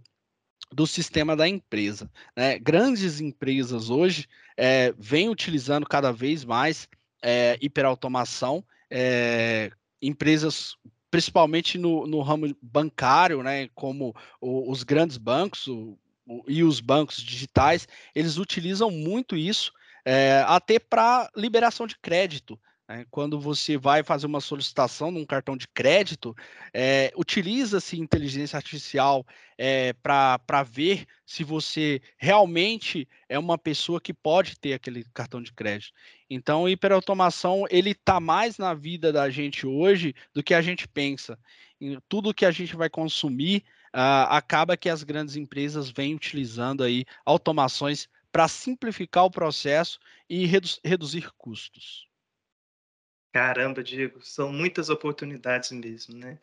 do 0.71 0.87
sistema 0.87 1.35
da 1.35 1.49
empresa. 1.49 2.11
Né? 2.37 2.59
Grandes 2.59 3.23
empresas 3.23 3.89
hoje 3.89 4.29
é, 4.55 4.93
vêm 4.99 5.31
utilizando 5.31 5.87
cada 5.87 6.13
vez 6.13 6.45
mais 6.45 6.87
é, 7.23 7.57
hiperautomação, 7.59 8.63
é, 8.91 9.71
empresas 10.03 10.77
principalmente 11.11 11.79
no, 11.79 12.07
no, 12.07 12.21
ramo 12.21 12.55
bancário, 12.61 13.43
né, 13.43 13.69
como 13.75 14.15
o, 14.41 14.71
os 14.71 14.83
grandes 14.83 15.17
bancos 15.17 15.67
o, 15.67 15.99
o, 16.27 16.45
e 16.47 16.63
os 16.63 16.81
bancos 16.81 17.17
digitais, 17.17 17.89
eles 18.15 18.37
utilizam 18.37 18.91
muito 18.91 19.37
isso 19.37 19.73
é, 20.05 20.45
até 20.47 20.79
para 20.79 21.31
liberação 21.37 21.87
de 21.87 21.99
crédito. 21.99 22.59
Né? 22.91 23.07
Quando 23.09 23.39
você 23.39 23.79
vai 23.79 24.03
fazer 24.03 24.27
uma 24.27 24.41
solicitação 24.41 25.13
num 25.13 25.25
cartão 25.25 25.57
de 25.57 25.69
crédito, 25.69 26.35
é, 26.75 27.13
utiliza-se 27.17 27.97
inteligência 27.97 28.57
artificial 28.57 29.25
é, 29.57 29.93
para 29.93 30.63
ver 30.65 31.07
se 31.25 31.45
você 31.45 32.03
realmente 32.19 33.09
é 33.29 33.39
uma 33.39 33.57
pessoa 33.57 34.01
que 34.01 34.13
pode 34.13 34.59
ter 34.59 34.73
aquele 34.73 35.05
cartão 35.15 35.41
de 35.41 35.53
crédito. 35.53 35.93
Então, 36.29 36.69
hiperautomação 36.69 37.65
ele 37.71 37.91
está 37.91 38.19
mais 38.19 38.59
na 38.59 38.75
vida 38.75 39.13
da 39.13 39.31
gente 39.31 39.65
hoje 39.67 40.13
do 40.35 40.43
que 40.43 40.53
a 40.53 40.61
gente 40.61 40.89
pensa. 40.89 41.39
Em 41.81 41.97
tudo 42.09 42.35
que 42.35 42.45
a 42.45 42.51
gente 42.51 42.75
vai 42.75 42.91
consumir, 42.91 43.63
uh, 43.95 44.27
acaba 44.31 44.77
que 44.77 44.89
as 44.89 45.05
grandes 45.05 45.37
empresas 45.37 45.91
vêm 45.91 46.15
utilizando 46.15 46.83
aí 46.83 47.05
automações 47.25 48.09
para 48.33 48.49
simplificar 48.49 49.25
o 49.25 49.31
processo 49.31 49.99
e 50.29 50.47
redu 50.47 50.69
reduzir 50.85 51.31
custos. 51.37 52.09
Caramba, 53.33 53.83
Diego, 53.83 54.21
são 54.21 54.53
muitas 54.53 54.91
oportunidades 54.91 55.71
mesmo, 55.71 56.17
né? 56.17 56.39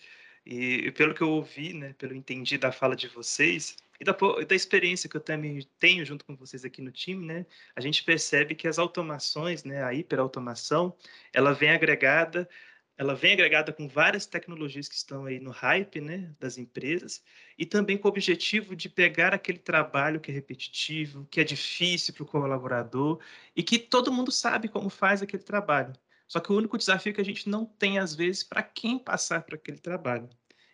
E, 0.45 0.89
pelo 0.93 1.13
que 1.13 1.21
eu 1.21 1.29
ouvi, 1.29 1.73
né, 1.73 1.93
pelo 1.97 2.15
entendi 2.15 2.57
da 2.57 2.71
fala 2.71 2.95
de 2.95 3.09
vocês 3.09 3.75
e 3.99 4.05
da, 4.05 4.15
da 4.47 4.55
experiência 4.55 5.09
que 5.09 5.17
eu 5.17 5.21
também 5.21 5.59
tenho 5.77 6.05
junto 6.05 6.23
com 6.23 6.37
vocês 6.37 6.63
aqui 6.63 6.81
no 6.81 6.89
time, 6.89 7.25
né, 7.25 7.45
a 7.75 7.81
gente 7.81 8.01
percebe 8.01 8.55
que 8.55 8.65
as 8.65 8.79
automações, 8.79 9.65
né, 9.65 9.83
a 9.83 9.93
hiperautomação, 9.93 10.95
ela 11.33 11.53
vem 11.53 11.71
agregada, 11.71 12.47
ela 12.97 13.13
vem 13.13 13.33
agregada 13.33 13.71
com 13.71 13.87
várias 13.87 14.25
tecnologias 14.25 14.87
que 14.87 14.95
estão 14.95 15.25
aí 15.25 15.39
no 15.39 15.51
hype, 15.51 16.01
né, 16.01 16.33
das 16.39 16.57
empresas 16.57 17.23
e 17.57 17.65
também 17.65 17.97
com 17.97 18.07
o 18.07 18.11
objetivo 18.11 18.75
de 18.75 18.89
pegar 18.89 19.33
aquele 19.33 19.59
trabalho 19.59 20.19
que 20.19 20.31
é 20.31 20.33
repetitivo, 20.33 21.27
que 21.29 21.39
é 21.39 21.43
difícil 21.43 22.13
para 22.13 22.23
o 22.23 22.25
colaborador 22.25 23.21
e 23.55 23.61
que 23.61 23.77
todo 23.77 24.11
mundo 24.11 24.31
sabe 24.31 24.67
como 24.67 24.89
faz 24.89 25.21
aquele 25.21 25.43
trabalho. 25.43 25.93
Só 26.27 26.39
que 26.39 26.51
o 26.51 26.57
único 26.57 26.77
desafio 26.77 27.11
é 27.11 27.13
que 27.13 27.21
a 27.21 27.25
gente 27.25 27.47
não 27.47 27.65
tem, 27.65 27.99
às 27.99 28.13
vezes, 28.13 28.43
para 28.43 28.61
quem 28.61 28.99
passar 28.99 29.43
por 29.43 29.55
aquele 29.55 29.77
trabalho. 29.79 30.27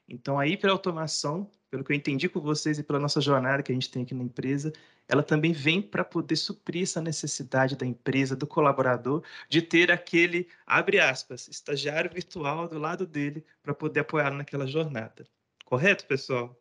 Então, 0.08 0.40
a 0.40 0.48
hiperautomação, 0.48 1.50
pelo 1.74 1.84
que 1.84 1.92
eu 1.92 1.96
entendi 1.96 2.30
com 2.30 2.40
vocês 2.40 2.78
e 2.78 2.84
pela 2.84 3.00
nossa 3.00 3.20
jornada 3.20 3.64
que 3.64 3.72
a 3.72 3.74
gente 3.74 3.90
tem 3.90 4.04
aqui 4.04 4.14
na 4.14 4.22
empresa, 4.22 4.72
ela 5.08 5.24
também 5.24 5.54
vem 5.54 5.82
para 5.82 6.04
poder 6.04 6.36
suprir 6.36 6.84
essa 6.84 7.02
necessidade 7.02 7.76
da 7.76 7.84
empresa, 7.84 8.36
do 8.36 8.46
colaborador, 8.46 9.24
de 9.50 9.60
ter 9.60 9.92
aquele, 9.92 10.48
abre 10.68 11.00
aspas, 11.00 11.48
estagiário 11.48 12.12
virtual 12.14 12.68
do 12.68 12.78
lado 12.78 13.08
dele 13.08 13.44
para 13.64 13.74
poder 13.74 14.02
apoiá-lo 14.02 14.36
naquela 14.36 14.68
jornada. 14.68 15.28
Correto, 15.66 16.06
pessoal? 16.06 16.56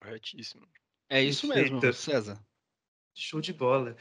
Corretíssimo. 0.00 0.66
É 1.10 1.22
isso 1.22 1.46
Perfeito. 1.48 1.74
mesmo, 1.74 1.92
César. 1.92 2.42
Show 3.14 3.42
de 3.42 3.52
bola. 3.52 3.94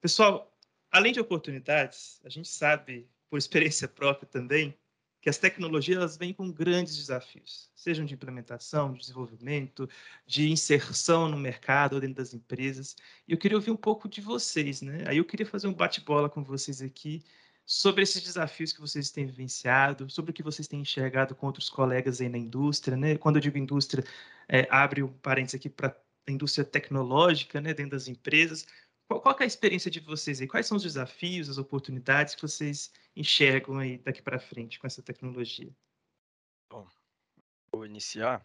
Pessoal, 0.00 0.56
além 0.88 1.12
de 1.12 1.18
oportunidades, 1.18 2.20
a 2.24 2.28
gente 2.28 2.46
sabe, 2.46 3.10
por 3.28 3.38
experiência 3.38 3.88
própria 3.88 4.28
também, 4.28 4.78
que 5.26 5.30
as 5.30 5.38
tecnologias 5.38 5.98
elas 5.98 6.16
vêm 6.16 6.32
com 6.32 6.52
grandes 6.52 6.96
desafios, 6.96 7.68
sejam 7.74 8.06
de 8.06 8.14
implementação, 8.14 8.92
de 8.92 9.00
desenvolvimento, 9.00 9.90
de 10.24 10.48
inserção 10.48 11.28
no 11.28 11.36
mercado 11.36 12.00
dentro 12.00 12.14
das 12.14 12.32
empresas. 12.32 12.94
E 13.26 13.32
eu 13.32 13.36
queria 13.36 13.56
ouvir 13.56 13.72
um 13.72 13.76
pouco 13.76 14.08
de 14.08 14.20
vocês, 14.20 14.82
né? 14.82 15.02
Aí 15.04 15.16
eu 15.16 15.24
queria 15.24 15.44
fazer 15.44 15.66
um 15.66 15.74
bate-bola 15.74 16.30
com 16.30 16.44
vocês 16.44 16.80
aqui 16.80 17.24
sobre 17.64 18.04
esses 18.04 18.22
desafios 18.22 18.72
que 18.72 18.80
vocês 18.80 19.10
têm 19.10 19.26
vivenciado, 19.26 20.08
sobre 20.08 20.30
o 20.30 20.32
que 20.32 20.44
vocês 20.44 20.68
têm 20.68 20.82
enxergado 20.82 21.34
com 21.34 21.46
outros 21.46 21.68
colegas 21.68 22.20
aí 22.20 22.28
na 22.28 22.38
indústria, 22.38 22.96
né? 22.96 23.16
Quando 23.18 23.34
eu 23.34 23.42
digo 23.42 23.58
indústria, 23.58 24.04
é, 24.48 24.68
abre 24.70 25.02
um 25.02 25.08
parênteses 25.08 25.56
aqui 25.56 25.68
para 25.68 25.88
a 26.28 26.30
indústria 26.30 26.64
tecnológica, 26.64 27.60
né, 27.60 27.74
dentro 27.74 27.92
das 27.92 28.06
empresas, 28.06 28.64
qual, 29.08 29.20
qual 29.20 29.36
é 29.40 29.44
a 29.44 29.46
experiência 29.46 29.90
de 29.90 30.00
vocês 30.00 30.40
aí? 30.40 30.46
Quais 30.46 30.66
são 30.66 30.76
os 30.76 30.82
desafios, 30.82 31.48
as 31.48 31.58
oportunidades 31.58 32.34
que 32.34 32.42
vocês 32.42 32.92
enxergam 33.14 33.78
aí 33.78 33.98
daqui 33.98 34.20
para 34.20 34.38
frente 34.38 34.78
com 34.78 34.86
essa 34.86 35.02
tecnologia? 35.02 35.70
Bom, 36.70 36.86
vou 37.72 37.86
iniciar. 37.86 38.44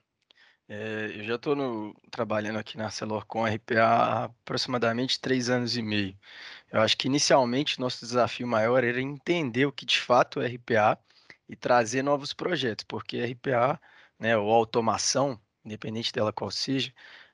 É, 0.68 1.12
eu 1.16 1.24
já 1.24 1.36
estou 1.36 1.94
trabalhando 2.10 2.58
aqui 2.58 2.78
na 2.78 2.90
Celor 2.90 3.26
com 3.26 3.46
RPA 3.46 3.84
há 3.84 4.24
aproximadamente 4.26 5.20
três 5.20 5.50
anos 5.50 5.76
e 5.76 5.82
meio. 5.82 6.18
Eu 6.72 6.80
acho 6.80 6.98
que 6.98 7.08
inicialmente 7.08 7.80
nosso 7.80 8.06
desafio 8.06 8.48
maior 8.48 8.84
era 8.84 9.02
entender 9.02 9.66
o 9.66 9.72
que 9.72 9.86
de 9.86 10.00
fato 10.00 10.40
é 10.40 10.48
RPA 10.48 10.98
e 11.50 11.56
trazer 11.56 12.04
novos 12.04 12.32
projetos, 12.32 12.86
porque 12.86 13.22
RPA, 13.22 13.82
né, 14.18 14.38
ou 14.38 14.50
automação, 14.50 15.38
independente 15.66 16.14
dela 16.14 16.32
qual 16.32 16.50
seja, 16.50 16.94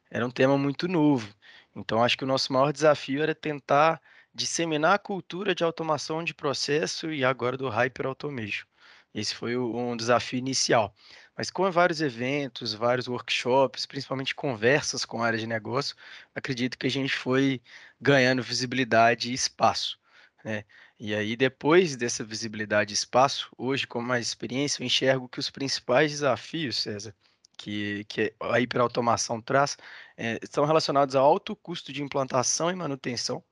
era 0.09 0.25
um 0.25 0.31
tema 0.31 0.57
muito 0.57 0.87
novo. 0.87 1.31
Então, 1.77 2.03
acho 2.03 2.17
que 2.17 2.23
o 2.23 2.27
nosso 2.27 2.51
maior 2.51 2.73
desafio 2.73 3.21
era 3.21 3.35
tentar 3.35 4.01
disseminar 4.33 4.95
a 4.95 4.99
cultura 4.99 5.53
de 5.53 5.63
automação 5.63 6.23
de 6.23 6.33
processo 6.33 7.11
e 7.11 7.23
agora 7.23 7.55
do 7.55 7.69
Hyper 7.69 8.07
Automation. 8.07 8.65
Esse 9.13 9.35
foi 9.35 9.55
um 9.57 9.95
desafio 9.95 10.39
inicial. 10.39 10.93
Mas 11.37 11.51
com 11.51 11.69
vários 11.71 12.01
eventos, 12.01 12.73
vários 12.73 13.07
workshops, 13.07 13.85
principalmente 13.85 14.33
conversas 14.33 15.05
com 15.05 15.21
a 15.21 15.27
área 15.27 15.37
de 15.37 15.45
negócio, 15.45 15.95
acredito 16.33 16.77
que 16.79 16.87
a 16.87 16.89
gente 16.89 17.15
foi 17.15 17.61
ganhando 18.01 18.41
visibilidade 18.41 19.29
e 19.29 19.33
espaço. 19.33 19.99
Né? 20.43 20.65
E 20.99 21.13
aí, 21.13 21.35
depois 21.35 21.95
dessa 21.95 22.23
visibilidade 22.23 22.91
e 22.91 22.95
espaço, 22.95 23.51
hoje, 23.55 23.85
com 23.85 24.01
mais 24.01 24.27
experiência, 24.27 24.81
eu 24.81 24.87
enxergo 24.87 25.29
que 25.29 25.39
os 25.39 25.49
principais 25.51 26.11
desafios, 26.11 26.81
César, 26.81 27.13
que, 27.57 28.05
que 28.05 28.33
a 28.39 28.59
hiperautomação 28.59 29.41
traz 29.41 29.75
é, 30.15 30.39
estão 30.41 30.65
relacionados 30.65 31.15
ao 31.15 31.25
alto 31.25 31.55
custo 31.55 31.91
de 31.91 32.01
implantação 32.03 32.71
e 32.71 32.75
manutenção, 32.75 33.43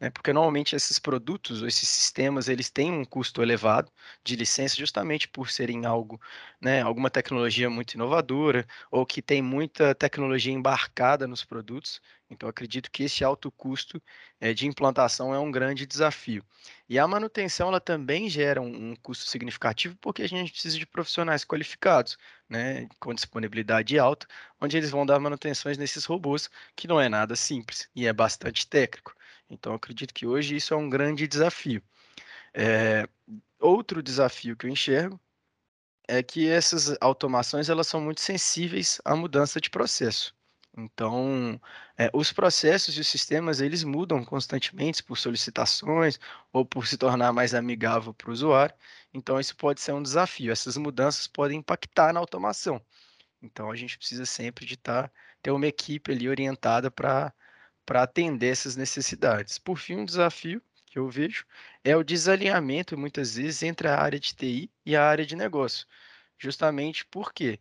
né, 0.00 0.10
porque 0.10 0.32
normalmente 0.32 0.76
esses 0.76 0.98
produtos, 0.98 1.62
esses 1.62 1.88
sistemas, 1.88 2.48
eles 2.48 2.70
têm 2.70 2.92
um 2.92 3.04
custo 3.04 3.42
elevado 3.42 3.90
de 4.24 4.36
licença 4.36 4.76
justamente 4.76 5.28
por 5.28 5.50
serem 5.50 5.84
algo, 5.86 6.20
né, 6.60 6.82
alguma 6.82 7.10
tecnologia 7.10 7.68
muito 7.70 7.94
inovadora 7.94 8.66
ou 8.90 9.04
que 9.06 9.20
tem 9.22 9.42
muita 9.42 9.94
tecnologia 9.94 10.52
embarcada 10.52 11.26
nos 11.26 11.44
produtos. 11.44 12.00
Então, 12.30 12.48
acredito 12.48 12.90
que 12.90 13.04
esse 13.04 13.22
alto 13.24 13.50
custo 13.52 14.02
é, 14.40 14.52
de 14.54 14.66
implantação 14.66 15.34
é 15.34 15.38
um 15.38 15.50
grande 15.50 15.86
desafio. 15.86 16.44
E 16.88 16.98
a 16.98 17.06
manutenção 17.06 17.68
ela 17.68 17.80
também 17.80 18.28
gera 18.28 18.60
um, 18.60 18.90
um 18.92 18.96
custo 18.96 19.24
significativo 19.26 19.96
porque 20.00 20.22
a 20.22 20.28
gente 20.28 20.52
precisa 20.52 20.78
de 20.78 20.86
profissionais 20.86 21.44
qualificados, 21.44 22.16
né, 22.48 22.88
com 23.00 23.14
disponibilidade 23.14 23.98
alta, 23.98 24.26
onde 24.60 24.76
eles 24.76 24.90
vão 24.90 25.06
dar 25.06 25.18
manutenções 25.20 25.78
nesses 25.78 26.04
robôs, 26.04 26.50
que 26.76 26.88
não 26.88 27.00
é 27.00 27.08
nada 27.08 27.36
simples 27.36 27.88
e 27.94 28.06
é 28.06 28.12
bastante 28.12 28.66
técnico. 28.66 29.14
Então, 29.48 29.74
acredito 29.74 30.14
que 30.14 30.26
hoje 30.26 30.56
isso 30.56 30.74
é 30.74 30.76
um 30.76 30.88
grande 30.88 31.26
desafio. 31.28 31.82
É, 32.54 33.08
outro 33.60 34.02
desafio 34.02 34.56
que 34.56 34.66
eu 34.66 34.70
enxergo 34.70 35.20
é 36.08 36.22
que 36.22 36.48
essas 36.48 36.96
automações 37.00 37.68
elas 37.68 37.86
são 37.86 38.00
muito 38.00 38.20
sensíveis 38.20 39.00
à 39.04 39.16
mudança 39.16 39.60
de 39.60 39.70
processo. 39.70 40.34
Então, 40.76 41.60
é, 41.96 42.10
os 42.12 42.32
processos 42.32 42.96
e 42.96 43.00
os 43.00 43.06
sistemas 43.08 43.60
eles 43.60 43.84
mudam 43.84 44.24
constantemente 44.24 45.02
por 45.04 45.16
solicitações 45.16 46.18
ou 46.52 46.64
por 46.66 46.86
se 46.88 46.98
tornar 46.98 47.32
mais 47.32 47.54
amigável 47.54 48.12
para 48.12 48.28
o 48.30 48.32
usuário. 48.32 48.74
Então, 49.12 49.38
isso 49.38 49.56
pode 49.56 49.80
ser 49.80 49.92
um 49.92 50.02
desafio. 50.02 50.50
Essas 50.52 50.76
mudanças 50.76 51.26
podem 51.28 51.58
impactar 51.60 52.12
na 52.12 52.18
automação. 52.20 52.84
Então, 53.42 53.70
a 53.70 53.76
gente 53.76 53.98
precisa 53.98 54.26
sempre 54.26 54.66
de 54.66 54.76
tá, 54.76 55.10
ter 55.42 55.50
uma 55.52 55.66
equipe 55.66 56.12
ali 56.12 56.28
orientada 56.28 56.90
para 56.90 57.32
para 57.86 58.02
atender 58.02 58.48
essas 58.52 58.76
necessidades. 58.76 59.58
Por 59.58 59.78
fim, 59.78 59.96
um 59.96 60.04
desafio 60.04 60.62
que 60.86 60.98
eu 60.98 61.08
vejo 61.08 61.44
é 61.84 61.96
o 61.96 62.04
desalinhamento, 62.04 62.96
muitas 62.98 63.36
vezes, 63.36 63.62
entre 63.62 63.88
a 63.88 63.98
área 64.00 64.18
de 64.20 64.34
TI 64.34 64.70
e 64.86 64.96
a 64.96 65.04
área 65.04 65.26
de 65.26 65.36
negócio. 65.36 65.86
Justamente 66.38 67.04
porque 67.06 67.58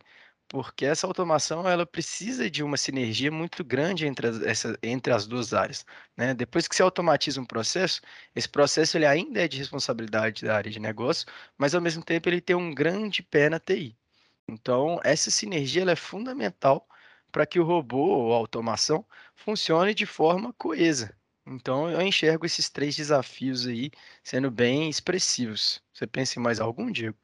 porque 0.54 0.86
essa 0.86 1.08
automação 1.08 1.68
ela 1.68 1.84
precisa 1.84 2.48
de 2.48 2.62
uma 2.62 2.78
sinergia 2.78 3.32
muito 3.32 3.64
grande 3.64 4.06
entre 4.06 4.28
as, 4.28 4.40
essa, 4.44 4.78
entre 4.84 5.12
as 5.12 5.26
duas 5.26 5.52
áreas. 5.52 5.84
Né? 6.16 6.36
Depois 6.36 6.68
que 6.68 6.76
se 6.76 6.84
automatiza 6.84 7.42
um 7.42 7.46
processo, 7.46 8.02
esse 8.36 8.48
processo 8.48 8.96
ele 8.96 9.08
ainda 9.08 9.42
é 9.44 9.48
de 9.48 9.58
responsabilidade 9.58 10.46
da 10.46 10.56
área 10.56 10.70
de 10.72 10.80
negócio, 10.80 11.26
mas 11.58 11.74
ao 11.74 11.82
mesmo 11.82 12.04
tempo 12.04 12.30
ele 12.30 12.40
tem 12.40 12.56
um 12.56 12.72
grande 12.74 13.24
pé 13.24 13.50
na 13.50 13.60
TI. 13.60 13.98
Então, 14.48 15.00
essa 15.04 15.32
sinergia 15.32 15.82
ela 15.82 15.94
é 15.94 15.96
fundamental 15.96 16.88
para 17.32 17.48
que 17.48 17.60
o 17.60 17.64
robô 17.64 17.98
ou 17.98 18.34
a 18.34 18.38
automação 18.38 19.04
funcione 19.36 19.96
de 19.96 20.06
forma 20.06 20.54
coesa. 20.54 21.18
Então, 21.48 21.90
eu 21.90 22.00
enxergo 22.02 22.46
esses 22.46 22.70
três 22.70 22.96
desafios 22.96 23.66
aí 23.66 23.90
sendo 24.24 24.52
bem 24.52 24.88
expressivos. 24.90 25.82
Você 25.92 26.06
pensa 26.06 26.40
em 26.40 26.44
mais 26.44 26.60
algum, 26.60 26.92
Diego? 26.92 27.18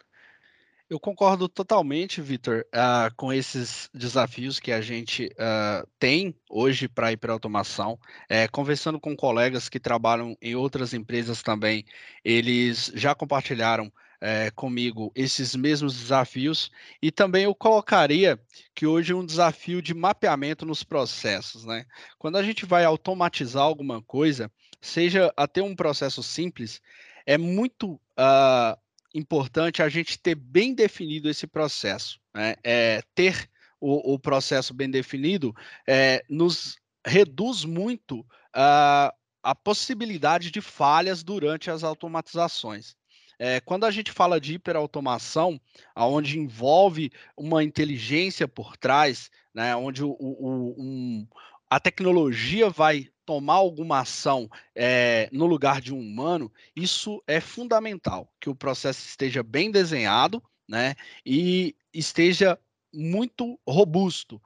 Eu 0.89 1.00
concordo 1.00 1.48
totalmente, 1.48 2.19
Vitor, 2.19 2.65
uh, 2.74 3.13
com 3.15 3.31
esses 3.31 3.91
desafios 3.93 4.60
que 4.60 4.72
a 4.72 4.81
gente 4.81 5.27
uh, 5.34 5.88
tem 6.00 6.34
hoje 6.50 6.88
para 6.88 7.08
a 7.08 7.12
hiperautomação. 7.12 8.00
É, 8.27 8.48
conversando 8.48 9.00
com 9.00 9.15
colegas 9.15 9.69
que 9.69 9.79
trabalham 9.79 10.36
em 10.41 10.55
outras 10.55 10.91
empresas 10.91 11.43
também, 11.43 11.86
eles 12.25 12.91
já 12.96 13.13
compartilharam 13.13 13.93
é, 14.19 14.50
comigo 14.50 15.12
esses 15.15 15.55
mesmos 15.55 15.96
desafios 15.96 16.72
e 17.00 17.12
também 17.12 17.43
eu 17.43 17.53
colocaria 17.53 18.39
que 18.74 18.88
hoje 18.88 19.13
é 19.13 19.15
um 19.15 19.25
desafio 19.25 19.84
de 19.84 19.93
mapeamento 19.93 20.65
nos 20.65 20.84
processos, 20.84 21.65
né? 21.65 21.86
Quando 22.17 22.38
a 22.38 22.43
gente 22.43 22.65
vai 22.65 22.84
automatizar 22.84 23.63
alguma 23.63 24.01
coisa, 24.01 24.51
seja 24.81 25.31
até 25.38 25.62
um 25.62 25.75
processo 25.75 26.24
simples, 26.24 26.81
é 27.27 27.38
muito 27.38 27.93
uh, 27.93 28.75
importante 29.13 29.82
a 29.82 29.89
gente 29.89 30.20
ter 30.20 30.36
bem 30.36 30.74
definido 30.74 31.30
esse 31.30 31.48
processo. 31.48 32.20
Né? 32.34 32.56
É, 32.63 33.01
ter 33.16 33.50
o, 33.80 34.13
o, 34.13 34.20
processo 34.20 34.74
bem 34.74 34.89
definido 34.89 35.56
é, 35.88 36.24
nos 36.30 36.78
reduz 37.06 37.63
muito 37.63 38.25
a 38.54 39.56
possibilidade 39.63 40.51
de 40.51 40.60
falhas 40.60 41.24
durante 41.24 41.72
as 41.72 41.84
automatizações. 41.84 42.96
É, 43.42 43.62
quando 43.62 43.86
a 43.86 43.92
gente 43.92 44.12
fala 44.12 44.39
de 44.39 44.56
hiperautomação, 44.56 45.60
onde 45.96 46.38
envolve 46.38 47.10
uma 47.38 47.63
inteligência 47.63 48.50
por 48.50 48.75
trás, 48.75 49.32
né, 49.54 49.74
onde 49.78 50.04
o, 50.04 50.12
o, 50.20 50.75
um, 50.78 51.28
a 51.70 51.80
tecnologia 51.80 52.70
vai 52.70 53.08
tomar 53.29 53.57
alguma 53.57 54.00
ação 54.00 54.50
é, 54.74 55.29
no 55.31 55.45
lugar 55.45 55.81
de 55.81 55.93
um 55.93 56.00
humano, 56.00 56.51
isso 56.75 57.24
é 57.27 57.39
fundamental, 57.39 58.27
que 58.41 58.50
o 58.50 58.55
processo 58.55 59.05
esteja 59.05 59.43
bem 59.43 59.69
desenhado 59.69 60.41
né, 60.67 60.95
e 61.24 61.75
esteja 61.93 62.57
muito 62.91 63.59
robusto. 63.67 64.41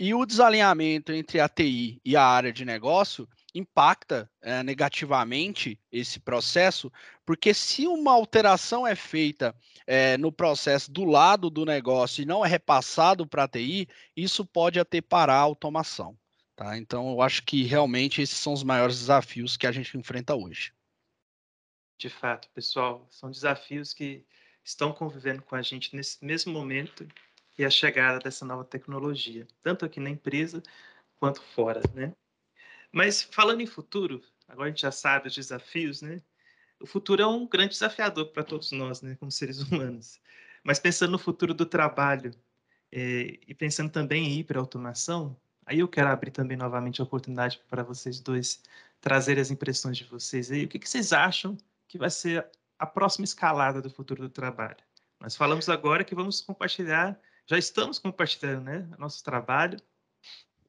E 0.00 0.12
o 0.12 0.26
desalinhamento 0.26 1.12
entre 1.12 1.38
a 1.38 1.48
TI 1.48 2.00
e 2.04 2.16
a 2.16 2.24
área 2.24 2.52
de 2.52 2.64
negócio 2.64 3.28
impacta 3.54 4.28
é, 4.42 4.64
negativamente 4.64 5.78
esse 5.92 6.18
processo, 6.18 6.90
porque 7.24 7.54
se 7.54 7.86
uma 7.86 8.10
alteração 8.10 8.84
é 8.84 8.96
feita 8.96 9.54
é, 9.86 10.18
no 10.18 10.32
processo 10.32 10.90
do 10.90 11.04
lado 11.04 11.48
do 11.48 11.64
negócio 11.64 12.20
e 12.20 12.26
não 12.26 12.44
é 12.44 12.48
repassado 12.48 13.28
para 13.28 13.44
a 13.44 13.48
TI, 13.48 13.88
isso 14.16 14.44
pode 14.44 14.80
até 14.80 15.00
parar 15.00 15.36
a 15.36 15.38
automação. 15.38 16.18
Tá? 16.56 16.78
Então, 16.78 17.10
eu 17.10 17.20
acho 17.20 17.42
que 17.42 17.64
realmente 17.64 18.22
esses 18.22 18.38
são 18.38 18.52
os 18.52 18.62
maiores 18.62 18.98
desafios 18.98 19.56
que 19.56 19.66
a 19.66 19.72
gente 19.72 19.96
enfrenta 19.96 20.34
hoje. 20.34 20.72
De 21.98 22.08
fato, 22.08 22.48
pessoal, 22.50 23.06
são 23.10 23.30
desafios 23.30 23.92
que 23.92 24.24
estão 24.62 24.92
convivendo 24.92 25.42
com 25.42 25.54
a 25.56 25.62
gente 25.62 25.94
nesse 25.94 26.24
mesmo 26.24 26.52
momento 26.52 27.06
e 27.58 27.64
a 27.64 27.70
chegada 27.70 28.18
dessa 28.18 28.44
nova 28.44 28.64
tecnologia, 28.64 29.46
tanto 29.62 29.84
aqui 29.84 30.00
na 30.00 30.10
empresa 30.10 30.62
quanto 31.18 31.40
fora, 31.40 31.80
né? 31.92 32.12
Mas 32.92 33.22
falando 33.22 33.60
em 33.60 33.66
futuro, 33.66 34.22
agora 34.48 34.68
a 34.68 34.70
gente 34.70 34.82
já 34.82 34.92
sabe 34.92 35.28
os 35.28 35.34
desafios, 35.34 36.02
né? 36.02 36.22
O 36.80 36.86
futuro 36.86 37.22
é 37.22 37.26
um 37.26 37.46
grande 37.46 37.70
desafiador 37.70 38.26
para 38.26 38.44
todos 38.44 38.70
nós, 38.72 39.00
né, 39.02 39.16
como 39.16 39.30
seres 39.30 39.58
humanos. 39.62 40.20
Mas 40.62 40.78
pensando 40.78 41.12
no 41.12 41.18
futuro 41.18 41.54
do 41.54 41.66
trabalho 41.66 42.32
é, 42.92 43.38
e 43.46 43.54
pensando 43.54 43.90
também 43.90 44.24
em 44.26 44.38
hiperautomação, 44.40 45.36
aí 45.66 45.80
eu 45.80 45.88
quero 45.88 46.08
abrir 46.08 46.30
também 46.30 46.56
novamente 46.56 47.00
a 47.00 47.04
oportunidade 47.04 47.60
para 47.68 47.82
vocês 47.82 48.20
dois 48.20 48.62
trazerem 49.00 49.40
as 49.40 49.50
impressões 49.50 49.96
de 49.96 50.04
vocês 50.04 50.50
aí. 50.50 50.64
O 50.64 50.68
que, 50.68 50.78
que 50.78 50.88
vocês 50.88 51.12
acham 51.12 51.56
que 51.86 51.98
vai 51.98 52.10
ser 52.10 52.46
a 52.78 52.86
próxima 52.86 53.24
escalada 53.24 53.80
do 53.80 53.90
futuro 53.90 54.22
do 54.22 54.30
trabalho? 54.30 54.78
Nós 55.20 55.36
falamos 55.36 55.68
agora 55.68 56.04
que 56.04 56.14
vamos 56.14 56.40
compartilhar, 56.40 57.18
já 57.46 57.58
estamos 57.58 57.98
compartilhando, 57.98 58.64
né, 58.64 58.88
nosso 58.98 59.22
trabalho 59.22 59.78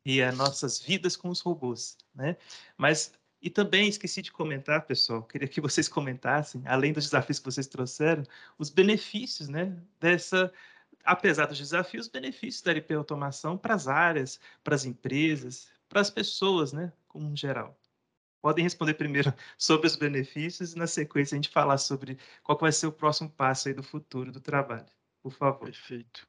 e 0.06 0.22
as 0.22 0.36
nossas 0.36 0.80
vidas 0.80 1.16
com 1.16 1.30
os 1.30 1.40
robôs, 1.42 1.98
né? 2.14 2.38
Mas 2.78 3.12
e 3.42 3.50
também 3.50 3.88
esqueci 3.88 4.24
de 4.24 4.32
comentar, 4.32 4.86
pessoal, 4.88 5.22
queria 5.22 5.48
que 5.48 5.62
vocês 5.62 5.88
comentassem, 5.88 6.64
além 6.66 6.92
dos 6.92 7.06
desafios 7.06 7.38
que 7.38 7.46
vocês 7.46 7.68
trouxeram, 7.68 8.24
os 8.58 8.72
benefícios, 8.72 9.48
né, 9.48 9.78
dessa 10.00 10.52
apesar 11.05 11.45
dos 11.45 11.57
desafios, 11.57 12.07
os 12.07 12.12
benefícios 12.12 12.62
da 12.62 12.71
LP 12.71 12.93
automação 12.95 13.57
para 13.57 13.75
as 13.75 13.88
áreas, 13.88 14.39
para 14.63 14.75
as 14.75 14.85
empresas, 14.85 15.67
para 15.88 16.01
as 16.01 16.09
pessoas, 16.09 16.74
né, 16.74 16.91
como 17.07 17.35
geral. 17.35 17.79
Podem 18.41 18.63
responder 18.63 18.95
primeiro 18.95 19.33
sobre 19.57 19.88
os 19.88 19.95
benefícios 19.95 20.74
e 20.74 20.77
na 20.77 20.88
sequência 20.88 21.35
a 21.35 21.38
gente 21.38 21.50
falar 21.50 21.77
sobre 21.77 22.17
qual 22.43 22.57
vai 22.57 22.71
ser 22.71 22.88
o 22.88 22.91
próximo 22.91 23.29
passo 23.29 23.67
aí 23.67 23.74
do 23.74 23.83
futuro 23.83 24.31
do 24.31 24.39
trabalho. 24.39 24.85
Por 25.22 25.31
favor. 25.31 25.65
Perfeito. 25.65 26.27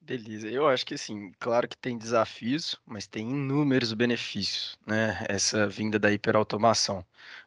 Beleza, 0.00 0.48
eu 0.48 0.66
acho 0.66 0.86
que 0.86 0.94
assim, 0.94 1.32
claro 1.38 1.68
que 1.68 1.76
tem 1.76 1.98
desafios, 1.98 2.76
mas 2.86 3.06
tem 3.06 3.28
inúmeros 3.28 3.92
benefícios, 3.92 4.78
né? 4.86 5.24
Essa 5.28 5.68
vinda 5.68 5.98
da 5.98 6.10
hiperautomação. 6.10 7.04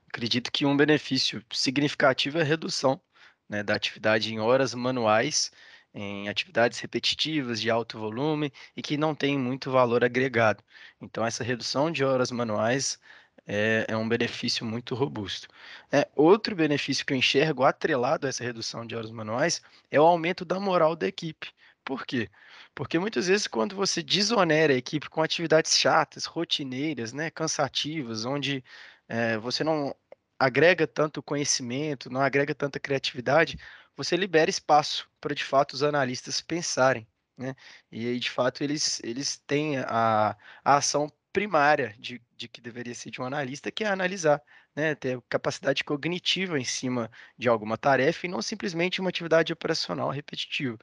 Acredito 0.07 0.51
que 0.51 0.65
um 0.65 0.77
benefício 0.77 1.43
significativo 1.51 2.37
é 2.37 2.41
a 2.41 2.45
redução 2.45 3.01
né, 3.49 3.63
da 3.63 3.75
atividade 3.75 4.33
em 4.33 4.39
horas 4.39 4.73
manuais, 4.73 5.51
em 5.93 6.29
atividades 6.29 6.79
repetitivas 6.79 7.59
de 7.61 7.69
alto 7.69 7.97
volume 7.99 8.51
e 8.75 8.81
que 8.81 8.97
não 8.97 9.13
tem 9.15 9.37
muito 9.37 9.71
valor 9.71 10.03
agregado. 10.03 10.63
Então, 11.01 11.25
essa 11.25 11.43
redução 11.43 11.91
de 11.91 12.03
horas 12.03 12.31
manuais 12.31 12.99
é, 13.45 13.85
é, 13.89 13.97
um 13.97 14.07
benefício 14.07 14.65
muito 14.65 14.95
robusto. 14.95 15.47
É, 15.91 16.07
outro 16.15 16.55
benefício 16.55 17.05
que 17.05 17.13
eu 17.13 17.17
enxergo 17.17 17.63
atrelado 17.63 18.27
a 18.27 18.29
essa 18.29 18.43
redução 18.43 18.85
de 18.85 18.95
horas 18.95 19.11
manuais 19.11 19.61
é 19.89 19.99
o 19.99 20.05
aumento 20.05 20.45
da 20.45 20.59
moral 20.59 20.95
da 20.95 21.07
equipe. 21.07 21.51
Por 21.83 22.05
quê? 22.05 22.29
Porque 22.75 22.99
muitas 22.99 23.27
vezes 23.27 23.47
quando 23.47 23.75
você 23.75 24.01
desonera 24.03 24.73
a 24.73 24.77
equipe 24.77 25.09
com 25.09 25.21
atividades 25.21 25.77
chatas, 25.77 26.25
rotineiras, 26.25 27.11
né, 27.13 27.29
cansativas, 27.31 28.25
onde 28.25 28.63
é, 29.07 29.37
você 29.37 29.63
não 29.63 29.95
agrega 30.39 30.87
tanto 30.87 31.21
conhecimento, 31.21 32.09
não 32.09 32.21
agrega 32.21 32.55
tanta 32.55 32.79
criatividade, 32.79 33.57
você 33.95 34.15
libera 34.15 34.49
espaço 34.49 35.09
para 35.19 35.35
de 35.35 35.43
fato 35.43 35.73
os 35.73 35.83
analistas 35.83 36.41
pensarem, 36.41 37.07
né? 37.37 37.55
E 37.91 38.07
aí 38.07 38.19
de 38.19 38.29
fato 38.29 38.63
eles 38.63 39.01
eles 39.03 39.37
têm 39.47 39.77
a, 39.79 40.37
a 40.63 40.77
ação 40.77 41.11
primária 41.31 41.95
de, 41.97 42.21
de 42.35 42.47
que 42.47 42.61
deveria 42.61 42.93
ser 42.93 43.09
de 43.09 43.21
um 43.21 43.25
analista, 43.25 43.71
que 43.71 43.83
é 43.83 43.87
analisar, 43.87 44.41
né, 44.75 44.95
ter 44.95 45.21
capacidade 45.29 45.83
cognitiva 45.83 46.59
em 46.59 46.63
cima 46.65 47.09
de 47.37 47.47
alguma 47.49 47.77
tarefa 47.77 48.25
e 48.25 48.29
não 48.29 48.41
simplesmente 48.41 48.99
uma 49.01 49.09
atividade 49.09 49.53
operacional 49.53 50.09
repetitiva. 50.09 50.77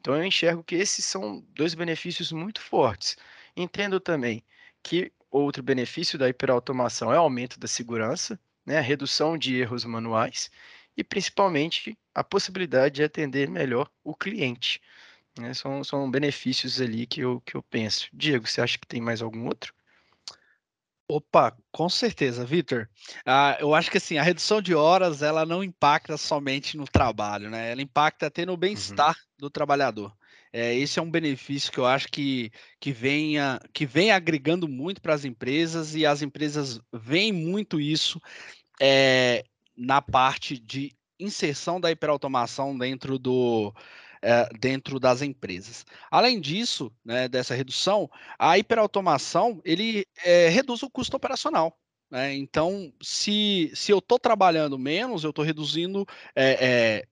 Então 0.00 0.16
eu 0.16 0.24
enxergo 0.24 0.64
que 0.64 0.74
esses 0.74 1.04
são 1.04 1.42
dois 1.50 1.74
benefícios 1.74 2.32
muito 2.32 2.60
fortes. 2.60 3.16
Entendo 3.56 4.00
também 4.00 4.44
que 4.82 5.12
outro 5.30 5.62
benefício 5.62 6.18
da 6.18 6.28
hiperautomação 6.28 7.12
é 7.12 7.16
o 7.18 7.22
aumento 7.22 7.58
da 7.58 7.68
segurança, 7.68 8.40
né, 8.64 8.80
redução 8.80 9.36
de 9.38 9.56
erros 9.56 9.84
manuais 9.84 10.50
e 10.96 11.04
principalmente 11.04 11.98
a 12.14 12.24
possibilidade 12.24 12.96
de 12.96 13.02
atender 13.04 13.48
melhor 13.48 13.90
o 14.04 14.14
cliente. 14.14 14.80
Né, 15.38 15.54
são, 15.54 15.84
são 15.84 16.10
benefícios 16.10 16.80
ali 16.80 17.06
que 17.06 17.20
eu, 17.20 17.40
que 17.42 17.56
eu 17.56 17.62
penso. 17.62 18.08
Diego, 18.12 18.46
você 18.46 18.60
acha 18.60 18.78
que 18.78 18.86
tem 18.86 19.00
mais 19.00 19.22
algum 19.22 19.46
outro? 19.46 19.72
Opa, 21.08 21.56
com 21.72 21.88
certeza, 21.88 22.44
Vitor. 22.44 22.88
Ah, 23.26 23.56
eu 23.58 23.74
acho 23.74 23.90
que 23.90 23.96
assim, 23.96 24.16
a 24.16 24.22
redução 24.22 24.62
de 24.62 24.74
horas 24.74 25.22
ela 25.22 25.44
não 25.44 25.62
impacta 25.64 26.16
somente 26.16 26.76
no 26.76 26.84
trabalho, 26.84 27.50
né? 27.50 27.72
Ela 27.72 27.82
impacta 27.82 28.26
até 28.26 28.46
no 28.46 28.52
uhum. 28.52 28.58
bem-estar 28.58 29.16
uhum. 29.16 29.38
do 29.38 29.50
trabalhador. 29.50 30.14
É, 30.52 30.74
esse 30.74 30.98
é 30.98 31.02
um 31.02 31.10
benefício 31.10 31.70
que 31.70 31.78
eu 31.78 31.86
acho 31.86 32.08
que, 32.08 32.52
que, 32.78 32.92
venha, 32.92 33.60
que 33.72 33.86
vem 33.86 34.10
agregando 34.10 34.68
muito 34.68 35.00
para 35.00 35.14
as 35.14 35.24
empresas 35.24 35.94
e 35.94 36.04
as 36.04 36.22
empresas 36.22 36.80
veem 36.92 37.32
muito 37.32 37.80
isso 37.80 38.20
é, 38.80 39.44
na 39.76 40.00
parte 40.00 40.58
de 40.58 40.92
inserção 41.22 41.80
da 41.80 41.90
hiperautomação 41.90 42.76
dentro 42.76 43.18
do, 43.18 43.74
é, 44.22 44.48
dentro 44.58 44.98
das 44.98 45.22
empresas. 45.22 45.84
Além 46.10 46.40
disso, 46.40 46.92
né, 47.04 47.28
dessa 47.28 47.54
redução, 47.54 48.10
a 48.38 48.58
hiperautomação 48.58 49.60
ele 49.64 50.06
é, 50.24 50.48
reduz 50.48 50.82
o 50.82 50.90
custo 50.90 51.16
operacional. 51.16 51.76
Né? 52.10 52.34
Então, 52.34 52.92
se, 53.00 53.70
se 53.74 53.92
eu 53.92 53.98
estou 53.98 54.18
trabalhando 54.18 54.78
menos, 54.78 55.24
eu 55.24 55.30
estou 55.30 55.44
reduzindo 55.44 56.04
é, 56.34 57.06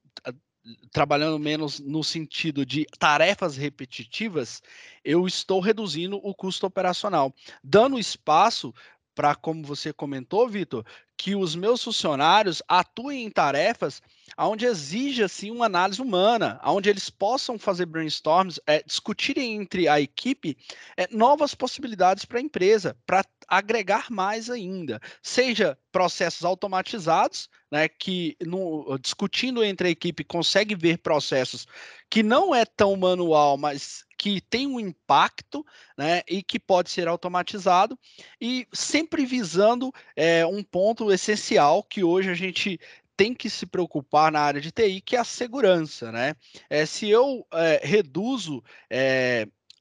trabalhando 0.91 1.39
menos 1.39 1.79
no 1.81 2.03
sentido 2.03 2.65
de 2.65 2.87
tarefas 2.99 3.57
repetitivas, 3.57 4.63
eu 5.05 5.27
estou 5.27 5.61
reduzindo 5.61 6.17
o 6.23 6.35
custo 6.35 6.67
operacional, 6.67 7.33
dando 7.63 7.99
espaço 7.99 8.75
para, 9.19 9.35
como 9.35 9.65
você 9.65 9.93
comentou, 9.93 10.49
Vitor, 10.49 10.85
que 11.17 11.35
os 11.35 11.57
meus 11.57 11.83
funcionários 11.83 12.63
atuem 12.69 13.25
em 13.25 13.31
tarefas 13.31 14.01
onde 14.39 14.65
exige 14.65 15.25
assim 15.25 15.51
uma 15.51 15.67
análise 15.67 16.01
humana, 16.01 16.61
onde 16.63 16.89
eles 16.89 17.11
possam 17.11 17.59
fazer 17.59 17.87
brainstorms, 17.87 18.61
é, 18.65 18.81
discutirem 18.87 19.57
entre 19.57 19.89
a 19.89 20.01
equipe 20.01 20.57
é, 20.97 21.09
novas 21.11 21.53
possibilidades 21.53 22.25
para 22.25 22.39
a 22.39 22.43
empresa, 22.43 22.97
para 23.05 23.25
agregar 23.49 24.09
mais 24.09 24.49
ainda, 24.49 25.01
seja 25.21 25.77
processos 25.91 26.45
automatizados, 26.45 27.49
né, 27.73 27.89
que 27.89 28.37
no, 28.41 28.97
discutindo 29.01 29.65
entre 29.65 29.89
a 29.89 29.91
equipe 29.91 30.23
consegue 30.23 30.77
ver 30.77 30.99
processos 30.99 31.67
que 32.09 32.23
não 32.23 32.55
é 32.55 32.65
tão 32.65 32.95
manual, 32.95 33.57
mas 33.57 34.05
que 34.19 34.41
tem 34.41 34.67
um 34.67 34.81
impacto, 34.81 35.65
né, 35.97 36.23
e 36.29 36.43
que 36.43 36.59
pode 36.59 36.91
ser 36.91 37.07
automatizado, 37.07 37.97
e 38.41 38.67
sempre 38.73 39.25
visando 39.25 39.93
é, 40.17 40.45
um 40.45 40.63
ponto 40.63 41.13
essencial 41.13 41.85
que 41.85 42.03
hoje 42.03 42.29
a 42.29 42.35
gente 42.35 42.81
tem 43.17 43.33
que 43.33 43.49
se 43.49 43.65
preocupar 43.67 44.31
na 44.31 44.41
área 44.41 44.61
de 44.61 44.71
TI, 44.71 45.01
que 45.01 45.17
é 45.17 45.21
a 45.21 45.25
segurança, 45.25 46.13
né? 46.13 46.35
É, 46.71 46.87
se 46.87 47.09
eu 47.09 47.45
é, 47.53 47.81
reduzo 47.83 48.63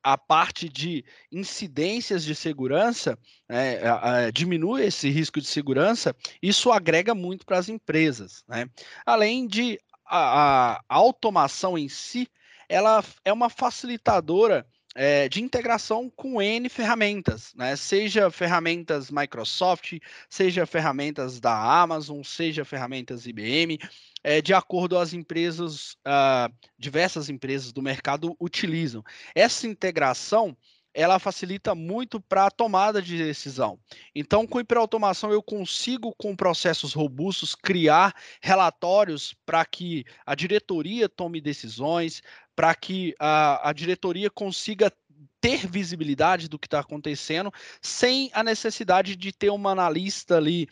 a 0.04 0.18
parte 0.18 0.70
de 0.70 1.04
incidências 1.32 2.24
de 2.24 2.34
segurança, 2.34 3.18
né, 3.48 4.32
diminui 4.34 4.86
esse 4.86 5.10
risco 5.10 5.42
de 5.42 5.48
segurança, 5.48 6.16
isso 6.42 6.72
agrega 6.72 7.14
muito 7.14 7.46
para 7.46 7.58
as 7.58 7.68
empresas. 7.68 8.44
Né? 8.48 8.70
Além 9.06 9.46
de 9.46 9.78
a, 10.06 10.78
a 10.78 10.84
automação 10.88 11.78
em 11.78 11.90
si, 11.90 12.30
ela 12.70 13.04
é 13.24 13.32
uma 13.32 13.50
facilitadora 13.50 14.66
é, 14.96 15.30
de 15.30 15.44
integração 15.44 16.10
com 16.10 16.42
N 16.42 16.68
ferramentas, 16.70 17.54
né? 17.56 17.76
Seja 17.76 18.32
ferramentas 18.32 19.12
Microsoft, 19.12 20.00
seja 20.28 20.66
ferramentas 20.66 21.40
da 21.40 21.56
Amazon, 21.56 22.24
seja 22.24 22.66
ferramentas 22.66 23.28
IBM, 23.28 23.78
é, 24.24 24.42
de 24.42 24.56
acordo 24.56 24.98
as 24.98 25.14
empresas, 25.14 25.92
uh, 26.08 26.52
diversas 26.80 27.30
empresas 27.30 27.72
do 27.72 27.82
mercado 27.82 28.36
utilizam. 28.40 29.04
Essa 29.36 29.68
integração 29.68 30.58
ela 30.98 31.20
facilita 31.20 31.76
muito 31.76 32.20
para 32.20 32.48
a 32.48 32.52
tomada 32.52 33.00
de 33.00 33.20
decisão. 33.20 33.80
Então, 34.16 34.48
com 34.48 34.60
hiperautomação, 34.60 35.32
eu 35.32 35.44
consigo, 35.44 36.12
com 36.18 36.36
processos 36.36 36.94
robustos, 36.94 37.54
criar 37.54 38.16
relatórios 38.42 39.36
para 39.46 39.64
que 39.64 40.04
a 40.26 40.34
diretoria 40.34 41.08
tome 41.08 41.40
decisões, 41.40 42.24
para 42.58 42.74
que 42.74 43.14
a, 43.20 43.70
a 43.70 43.72
diretoria 43.72 44.32
consiga 44.32 44.92
ter 45.40 45.68
visibilidade 45.68 46.50
do 46.50 46.58
que 46.58 46.66
está 46.66 46.80
acontecendo, 46.80 47.54
sem 47.80 48.32
a 48.34 48.44
necessidade 48.44 49.16
de 49.16 49.32
ter 49.32 49.52
uma 49.52 49.72
analista 49.72 50.38
ali 50.38 50.68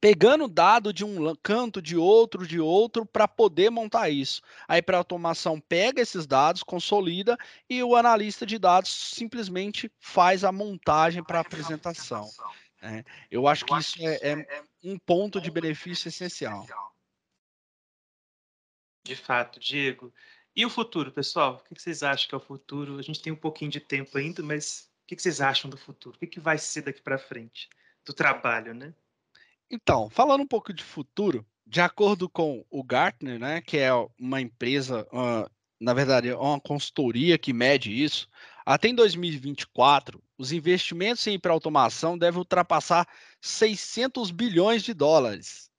pegando 0.00 0.46
dado 0.46 0.92
de 0.92 1.04
um 1.04 1.34
canto, 1.42 1.82
de 1.82 1.96
outro, 1.96 2.46
de 2.46 2.60
outro, 2.60 3.04
para 3.04 3.26
poder 3.26 3.68
montar 3.68 4.10
isso. 4.10 4.40
Aí 4.68 4.80
para 4.80 4.96
automação 4.96 5.58
pega 5.58 6.00
esses 6.00 6.24
dados, 6.24 6.62
consolida 6.62 7.36
e 7.68 7.82
o 7.82 7.96
analista 7.96 8.46
de 8.46 8.56
dados 8.56 8.90
simplesmente 8.90 9.90
faz 9.98 10.44
a 10.44 10.52
montagem 10.52 11.20
para 11.24 11.40
apresentação. 11.40 12.30
É, 12.80 13.02
eu 13.28 13.48
acho 13.48 13.64
que 13.64 13.76
isso 13.76 13.96
é, 14.00 14.18
é 14.22 14.62
um 14.84 14.96
ponto 15.00 15.40
de 15.40 15.50
benefício 15.50 16.06
essencial. 16.08 16.64
De 19.04 19.16
fato, 19.16 19.58
Diego. 19.58 20.14
E 20.54 20.66
o 20.66 20.70
futuro, 20.70 21.10
pessoal? 21.10 21.62
O 21.70 21.74
que 21.74 21.80
vocês 21.80 22.02
acham 22.02 22.28
que 22.28 22.34
é 22.34 22.38
o 22.38 22.40
futuro? 22.40 22.98
A 22.98 23.02
gente 23.02 23.22
tem 23.22 23.32
um 23.32 23.36
pouquinho 23.36 23.70
de 23.70 23.80
tempo 23.80 24.18
ainda, 24.18 24.42
mas 24.42 24.90
o 25.04 25.06
que 25.06 25.20
vocês 25.20 25.40
acham 25.40 25.70
do 25.70 25.78
futuro? 25.78 26.16
O 26.20 26.26
que 26.26 26.38
vai 26.38 26.58
ser 26.58 26.82
daqui 26.82 27.00
para 27.00 27.16
frente? 27.16 27.70
Do 28.04 28.12
trabalho, 28.12 28.74
né? 28.74 28.94
Então, 29.70 30.10
falando 30.10 30.42
um 30.42 30.46
pouco 30.46 30.72
de 30.72 30.84
futuro, 30.84 31.46
de 31.66 31.80
acordo 31.80 32.28
com 32.28 32.64
o 32.70 32.84
Gartner, 32.84 33.38
né, 33.38 33.62
que 33.62 33.78
é 33.78 33.90
uma 34.20 34.40
empresa, 34.42 35.08
uma, 35.10 35.50
na 35.80 35.94
verdade, 35.94 36.28
é 36.28 36.36
uma 36.36 36.60
consultoria 36.60 37.38
que 37.38 37.54
mede 37.54 37.90
isso, 37.90 38.28
até 38.66 38.88
em 38.88 38.94
2024, 38.94 40.22
os 40.36 40.52
investimentos 40.52 41.26
em 41.26 41.34
hiperautomação 41.34 42.18
devem 42.18 42.38
ultrapassar 42.38 43.08
600 43.40 44.30
bilhões 44.30 44.82
de 44.82 44.92
dólares 44.92 45.71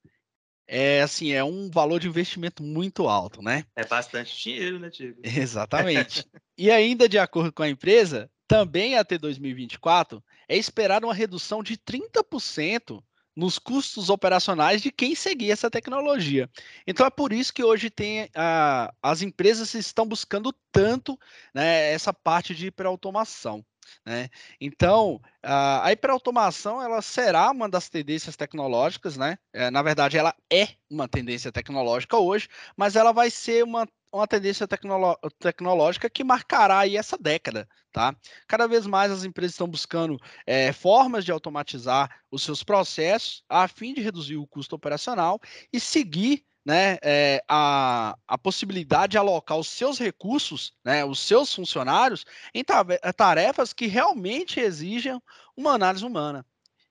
é 0.68 1.02
assim, 1.02 1.32
é 1.32 1.44
um 1.44 1.70
valor 1.70 2.00
de 2.00 2.08
investimento 2.08 2.64
muito 2.64 3.08
alto, 3.08 3.42
né? 3.42 3.66
É 3.76 3.86
bastante 3.86 4.42
dinheiro, 4.42 4.80
né, 4.80 4.90
Diego? 4.90 5.22
Exatamente. 5.24 6.26
e 6.58 6.72
ainda 6.72 7.08
de 7.08 7.18
acordo 7.18 7.52
com 7.52 7.64
a 7.64 7.70
empresa, 7.70 8.30
também 8.48 8.98
até 8.98 9.18
2024 9.18 10.24
é 10.48 10.58
esperada 10.58 11.06
uma 11.06 11.14
redução 11.14 11.64
de 11.64 11.78
30% 11.78 13.02
nos 13.36 13.58
custos 13.58 14.10
operacionais 14.10 14.82
de 14.82 14.92
quem 14.92 15.16
seguir 15.16 15.52
essa 15.52 15.70
tecnologia. 15.70 16.50
Então 16.86 17.06
é 17.06 17.10
por 17.10 17.34
isso 17.34 17.54
que 17.54 17.64
hoje 17.64 17.90
tem 17.90 18.30
a, 18.36 18.94
as 19.02 19.22
empresas 19.22 19.74
estão 19.74 20.06
buscando 20.06 20.54
tanto 20.72 21.18
né, 21.54 21.92
essa 21.92 22.14
parte 22.14 22.54
de 22.54 22.68
hiperautomação. 22.68 23.66
Né? 24.06 24.30
Então, 24.60 25.22
a 25.42 25.92
hiperautomação 25.92 26.82
ela 26.82 27.02
será 27.02 27.52
uma 27.52 27.70
das 27.70 27.90
tendências 27.90 28.36
tecnológicas, 28.36 29.18
né? 29.18 29.38
É, 29.54 29.70
na 29.70 29.82
verdade, 29.82 30.18
ela 30.18 30.36
é 30.52 30.70
uma 30.90 31.08
tendência 31.08 31.52
tecnológica 31.52 32.18
hoje, 32.18 32.48
mas 32.78 32.96
ela 32.96 33.12
vai 33.12 33.30
ser 33.30 33.64
uma, 33.64 33.88
uma 34.12 34.28
tendência 34.28 34.68
tecnolo 34.68 35.18
tecnológica 35.40 36.10
que 36.10 36.24
marcará 36.24 36.80
aí 36.80 36.96
essa 36.96 37.18
década, 37.18 37.68
tá? 37.92 38.16
Cada 38.48 38.68
vez 38.68 38.86
mais 38.86 39.12
as 39.12 39.24
empresas 39.24 39.54
estão 39.54 39.68
buscando 39.68 40.18
é, 40.46 40.72
formas 40.72 41.26
de 41.26 41.32
automatizar 41.32 42.10
os 42.32 42.44
seus 42.44 42.64
processos 42.64 43.44
a 43.50 43.68
fim 43.68 43.94
de 43.94 44.02
reduzir 44.02 44.38
o 44.38 44.48
custo 44.48 44.76
operacional 44.76 45.40
e 45.72 45.80
seguir 45.80 46.46
né, 46.66 46.98
é, 47.02 47.44
a, 47.48 48.18
a 48.28 48.38
possibilidade 48.38 49.12
de 49.12 49.18
alocar 49.18 49.58
os 49.58 49.68
seus 49.68 50.00
recursos, 50.00 50.74
né, 50.84 51.04
os 51.04 51.20
seus 51.20 51.54
funcionários, 51.54 52.26
em 52.54 52.64
tarefas 53.16 53.74
que 53.74 53.88
realmente 53.88 54.60
exigem 54.60 55.20
uma 55.56 55.74
análise 55.74 56.06
humana. 56.06 56.46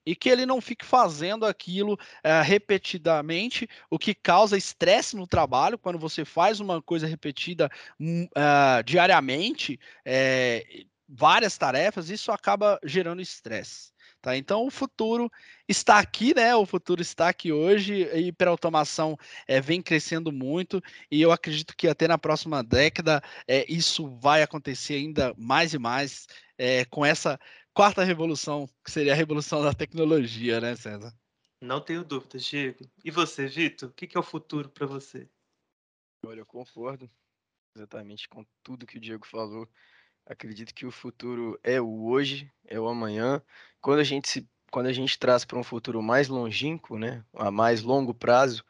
E 0.05 0.17
que 0.17 0.29
ele 0.29 0.45
não 0.45 0.61
fique 0.61 0.85
fazendo 0.85 1.47
aquilo 1.47 1.97
é, 2.25 2.43
repetidamente, 2.43 3.69
o 3.89 3.97
que 4.01 4.13
causa 4.13 4.57
estresse 4.57 5.15
no 5.15 5.29
trabalho. 5.29 5.79
Quando 5.79 5.97
você 5.97 6.25
faz 6.25 6.59
uma 6.59 6.83
coisa 6.83 7.07
repetida 7.07 7.71
uh, 8.01 8.83
diariamente, 8.85 9.79
é, 10.05 10.85
várias 11.09 11.57
tarefas, 11.57 12.11
isso 12.11 12.33
acaba 12.33 12.81
gerando 12.83 13.23
estresse. 13.23 13.93
Tá? 14.23 14.37
Então 14.37 14.65
o 14.65 14.71
futuro 14.71 15.29
está 15.69 15.99
aqui, 15.99 16.33
né? 16.33 16.55
O 16.55 16.65
futuro 16.65 17.03
está 17.03 17.29
aqui 17.29 17.51
hoje. 17.51 18.09
A 18.11 18.19
hiperautomação 18.19 19.19
é, 19.49 19.61
vem 19.61 19.83
crescendo 19.83 20.31
muito 20.31 20.81
e 21.11 21.21
eu 21.21 21.33
acredito 21.33 21.77
que 21.77 21.89
até 21.89 22.07
na 22.07 22.17
próxima 22.17 22.63
década 22.63 23.21
é, 23.49 23.71
isso 23.71 24.09
vai 24.21 24.41
acontecer 24.41 24.95
ainda 24.95 25.35
mais 25.37 25.75
e 25.75 25.79
mais 25.79 26.29
é, 26.57 26.85
com 26.85 27.05
essa 27.05 27.37
quarta 27.75 28.05
revolução, 28.05 28.69
que 28.85 28.93
seria 28.93 29.13
a 29.13 29.17
revolução 29.17 29.61
da 29.61 29.75
tecnologia, 29.75 30.61
né, 30.61 30.77
César? 30.77 31.13
Não 31.61 31.81
tenho 31.81 32.05
dúvidas, 32.05 32.45
Diego. 32.45 32.89
E 33.05 33.11
você, 33.11 33.47
Vitor? 33.49 33.89
O 33.89 33.93
que 33.93 34.17
é 34.17 34.21
o 34.21 34.23
futuro 34.23 34.69
para 34.69 34.87
você? 34.87 35.29
Olha, 36.25 36.41
eu 36.41 36.47
concordo 36.47 37.11
exatamente 37.75 38.29
com 38.29 38.47
tudo 38.63 38.87
que 38.87 38.99
o 38.99 39.01
Diego 39.01 39.27
falou. 39.27 39.69
Acredito 40.27 40.73
que 40.75 40.87
o 40.87 40.91
futuro 40.91 41.59
é 41.63 41.81
o 41.81 42.05
hoje, 42.07 42.51
é 42.67 42.79
o 42.79 42.89
amanhã. 42.89 43.43
Quando 43.81 44.01
a 44.01 44.05
gente 44.05 44.29
se, 44.29 44.49
quando 44.71 44.87
a 44.87 44.93
gente 44.93 45.19
traz 45.19 45.45
para 45.45 45.59
um 45.59 45.65
futuro 45.65 46.03
mais 46.03 46.29
longínquo, 46.29 46.99
né, 46.99 47.25
a 47.35 47.51
mais 47.51 47.83
longo 47.83 48.15
prazo, 48.15 48.65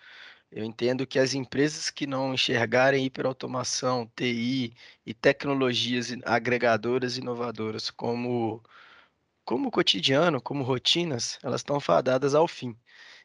eu 0.51 0.65
entendo 0.65 1.07
que 1.07 1.19
as 1.19 1.35
empresas 1.35 1.91
que 1.91 2.07
não 2.07 2.35
enxergarem 2.35 3.05
hiperautomação, 3.07 4.11
TI 4.17 4.75
e 5.07 5.15
tecnologias 5.15 6.15
agregadoras 6.25 7.17
inovadoras 7.17 7.91
como 7.91 8.63
como 9.45 9.71
cotidiano, 9.71 10.41
como 10.41 10.63
rotinas, 10.65 11.39
elas 11.43 11.61
estão 11.63 11.81
fadadas 11.81 12.35
ao 12.35 12.49
fim. 12.49 12.77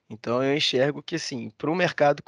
Então 0.10 0.44
eu 0.44 0.56
enxergo 0.56 1.04
que 1.04 1.16
assim, 1.16 1.50
para 1.52 1.72
um 1.72 1.76
mercado 1.76 2.24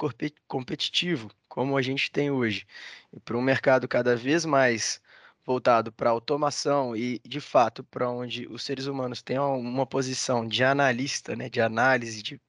competitivo, 0.48 1.30
como 1.48 1.76
a 1.76 1.82
gente 1.82 2.10
tem 2.10 2.30
hoje, 2.30 2.66
e 3.12 3.20
para 3.20 3.36
um 3.36 3.42
mercado 3.42 3.88
cada 3.88 4.16
vez 4.16 4.44
mais 4.44 5.00
voltado 5.44 5.92
para 5.92 6.10
automação 6.10 6.96
e, 6.96 7.20
de 7.26 7.40
fato, 7.40 7.84
para 7.84 8.10
onde 8.10 8.46
os 8.48 8.62
seres 8.62 8.86
humanos 8.86 9.22
têm 9.22 9.38
uma 9.38 9.86
posição 9.86 10.46
de 10.46 10.62
analista, 10.64 11.34
né, 11.36 11.48
de 11.48 11.60
análise, 11.60 12.22
de 12.22 12.40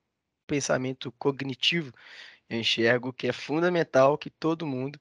pensamento 0.48 1.12
cognitivo, 1.14 1.94
eu 2.50 2.60
enxergo 2.60 3.14
que 3.14 3.28
é 3.28 3.34
fundamental 3.34 4.18
que 4.18 4.30
todo 4.30 4.68
mundo 4.68 5.00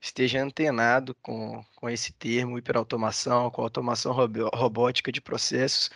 esteja 0.00 0.42
antenado 0.42 1.14
com, 1.16 1.64
com 1.76 1.88
esse 1.90 2.12
termo 2.12 2.58
hiperautomação, 2.58 3.50
com 3.50 3.62
automação 3.62 4.12
robótica 4.12 5.12
de 5.12 5.20
processos 5.20 5.90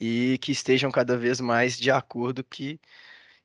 e 0.00 0.38
que 0.38 0.52
estejam 0.52 0.90
cada 0.90 1.16
vez 1.16 1.40
mais 1.40 1.76
de 1.78 1.90
acordo 1.90 2.44
que 2.44 2.80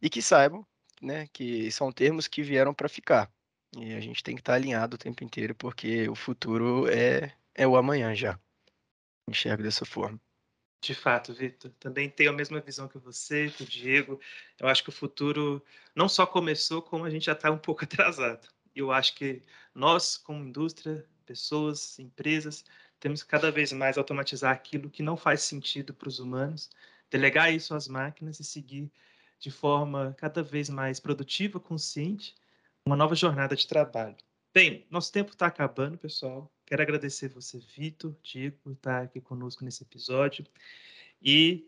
e 0.01 0.09
que 0.09 0.21
saibam, 0.21 0.65
né, 1.01 1.27
que 1.33 1.71
são 1.71 1.91
termos 1.91 2.27
que 2.27 2.43
vieram 2.43 2.73
para 2.73 2.89
ficar. 2.89 3.31
E 3.77 3.93
a 3.93 3.99
gente 4.01 4.23
tem 4.23 4.35
que 4.35 4.41
estar 4.41 4.55
alinhado 4.55 4.95
o 4.95 4.97
tempo 4.99 5.23
inteiro 5.23 5.55
porque 5.55 6.07
o 6.09 6.15
futuro 6.15 6.87
é 6.89 7.33
é 7.55 7.67
o 7.67 7.75
amanhã 7.75 8.13
já. 8.15 8.39
Enxergo 9.29 9.63
dessa 9.63 9.85
forma. 9.85 10.19
De 10.81 10.93
fato, 10.93 11.33
Vitor. 11.33 11.71
Também 11.79 12.09
tenho 12.09 12.31
a 12.31 12.33
mesma 12.33 12.59
visão 12.59 12.87
que 12.89 12.97
você, 12.97 13.49
que 13.49 13.63
o 13.63 13.65
Diego. 13.65 14.19
Eu 14.59 14.67
acho 14.67 14.83
que 14.83 14.89
o 14.89 14.93
futuro 14.93 15.63
não 15.95 16.09
só 16.09 16.25
começou, 16.25 16.81
como 16.81 17.05
a 17.05 17.09
gente 17.09 17.25
já 17.25 17.31
está 17.31 17.49
um 17.49 17.57
pouco 17.57 17.85
atrasado. 17.85 18.47
Eu 18.75 18.91
acho 18.91 19.15
que 19.15 19.41
nós, 19.73 20.17
como 20.17 20.43
indústria, 20.43 21.07
pessoas, 21.25 21.97
empresas, 21.99 22.65
temos 22.99 23.23
que 23.23 23.29
cada 23.29 23.51
vez 23.51 23.71
mais 23.71 23.97
automatizar 23.97 24.51
aquilo 24.51 24.89
que 24.89 25.01
não 25.01 25.15
faz 25.15 25.41
sentido 25.41 25.93
para 25.93 26.09
os 26.09 26.19
humanos, 26.19 26.69
delegar 27.09 27.53
isso 27.53 27.73
às 27.73 27.87
máquinas 27.87 28.39
e 28.39 28.43
seguir 28.43 28.91
de 29.39 29.51
forma 29.51 30.15
cada 30.17 30.43
vez 30.43 30.69
mais 30.69 30.99
produtiva, 30.99 31.59
consciente, 31.59 32.35
uma 32.85 32.95
nova 32.95 33.15
jornada 33.15 33.55
de 33.55 33.67
trabalho. 33.67 34.15
Bem, 34.53 34.85
nosso 34.89 35.11
tempo 35.11 35.31
está 35.31 35.47
acabando, 35.47 35.97
pessoal. 35.97 36.52
Quero 36.65 36.81
agradecer 36.81 37.29
você, 37.29 37.59
Vitor, 37.75 38.15
Diego, 38.23 38.57
por 38.63 38.71
estar 38.73 39.03
aqui 39.03 39.21
conosco 39.21 39.63
nesse 39.63 39.83
episódio. 39.83 40.45
E 41.21 41.67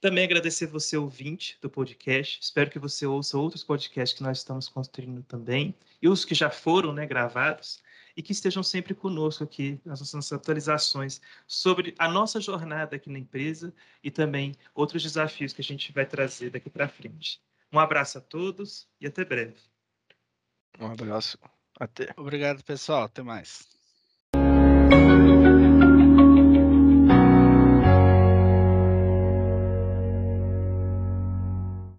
Também 0.00 0.24
agradecer 0.24 0.66
você, 0.66 0.96
ouvinte 0.96 1.58
do 1.60 1.70
podcast. 1.70 2.38
Espero 2.40 2.70
que 2.70 2.78
você 2.78 3.06
ouça 3.06 3.38
outros 3.38 3.64
podcasts 3.64 4.16
que 4.16 4.22
nós 4.22 4.38
estamos 4.38 4.68
construindo 4.68 5.22
também, 5.22 5.74
e 6.00 6.08
os 6.08 6.24
que 6.24 6.34
já 6.34 6.50
foram 6.50 6.92
né, 6.92 7.06
gravados, 7.06 7.82
e 8.16 8.22
que 8.22 8.32
estejam 8.32 8.62
sempre 8.62 8.94
conosco 8.94 9.42
aqui 9.44 9.80
nas 9.84 10.00
nossas 10.00 10.32
atualizações 10.32 11.20
sobre 11.46 11.94
a 11.98 12.08
nossa 12.08 12.40
jornada 12.40 12.96
aqui 12.96 13.10
na 13.10 13.18
empresa 13.18 13.74
e 14.02 14.10
também 14.10 14.54
outros 14.74 15.02
desafios 15.02 15.52
que 15.52 15.60
a 15.60 15.64
gente 15.64 15.92
vai 15.92 16.06
trazer 16.06 16.50
daqui 16.50 16.70
para 16.70 16.88
frente. 16.88 17.40
Um 17.72 17.78
abraço 17.78 18.18
a 18.18 18.20
todos 18.20 18.88
e 19.00 19.06
até 19.06 19.24
breve. 19.24 19.56
Um 20.78 20.86
abraço. 20.86 21.38
Até. 21.78 22.12
Obrigado, 22.16 22.62
pessoal. 22.64 23.04
Até 23.04 23.22
mais. 23.22 23.75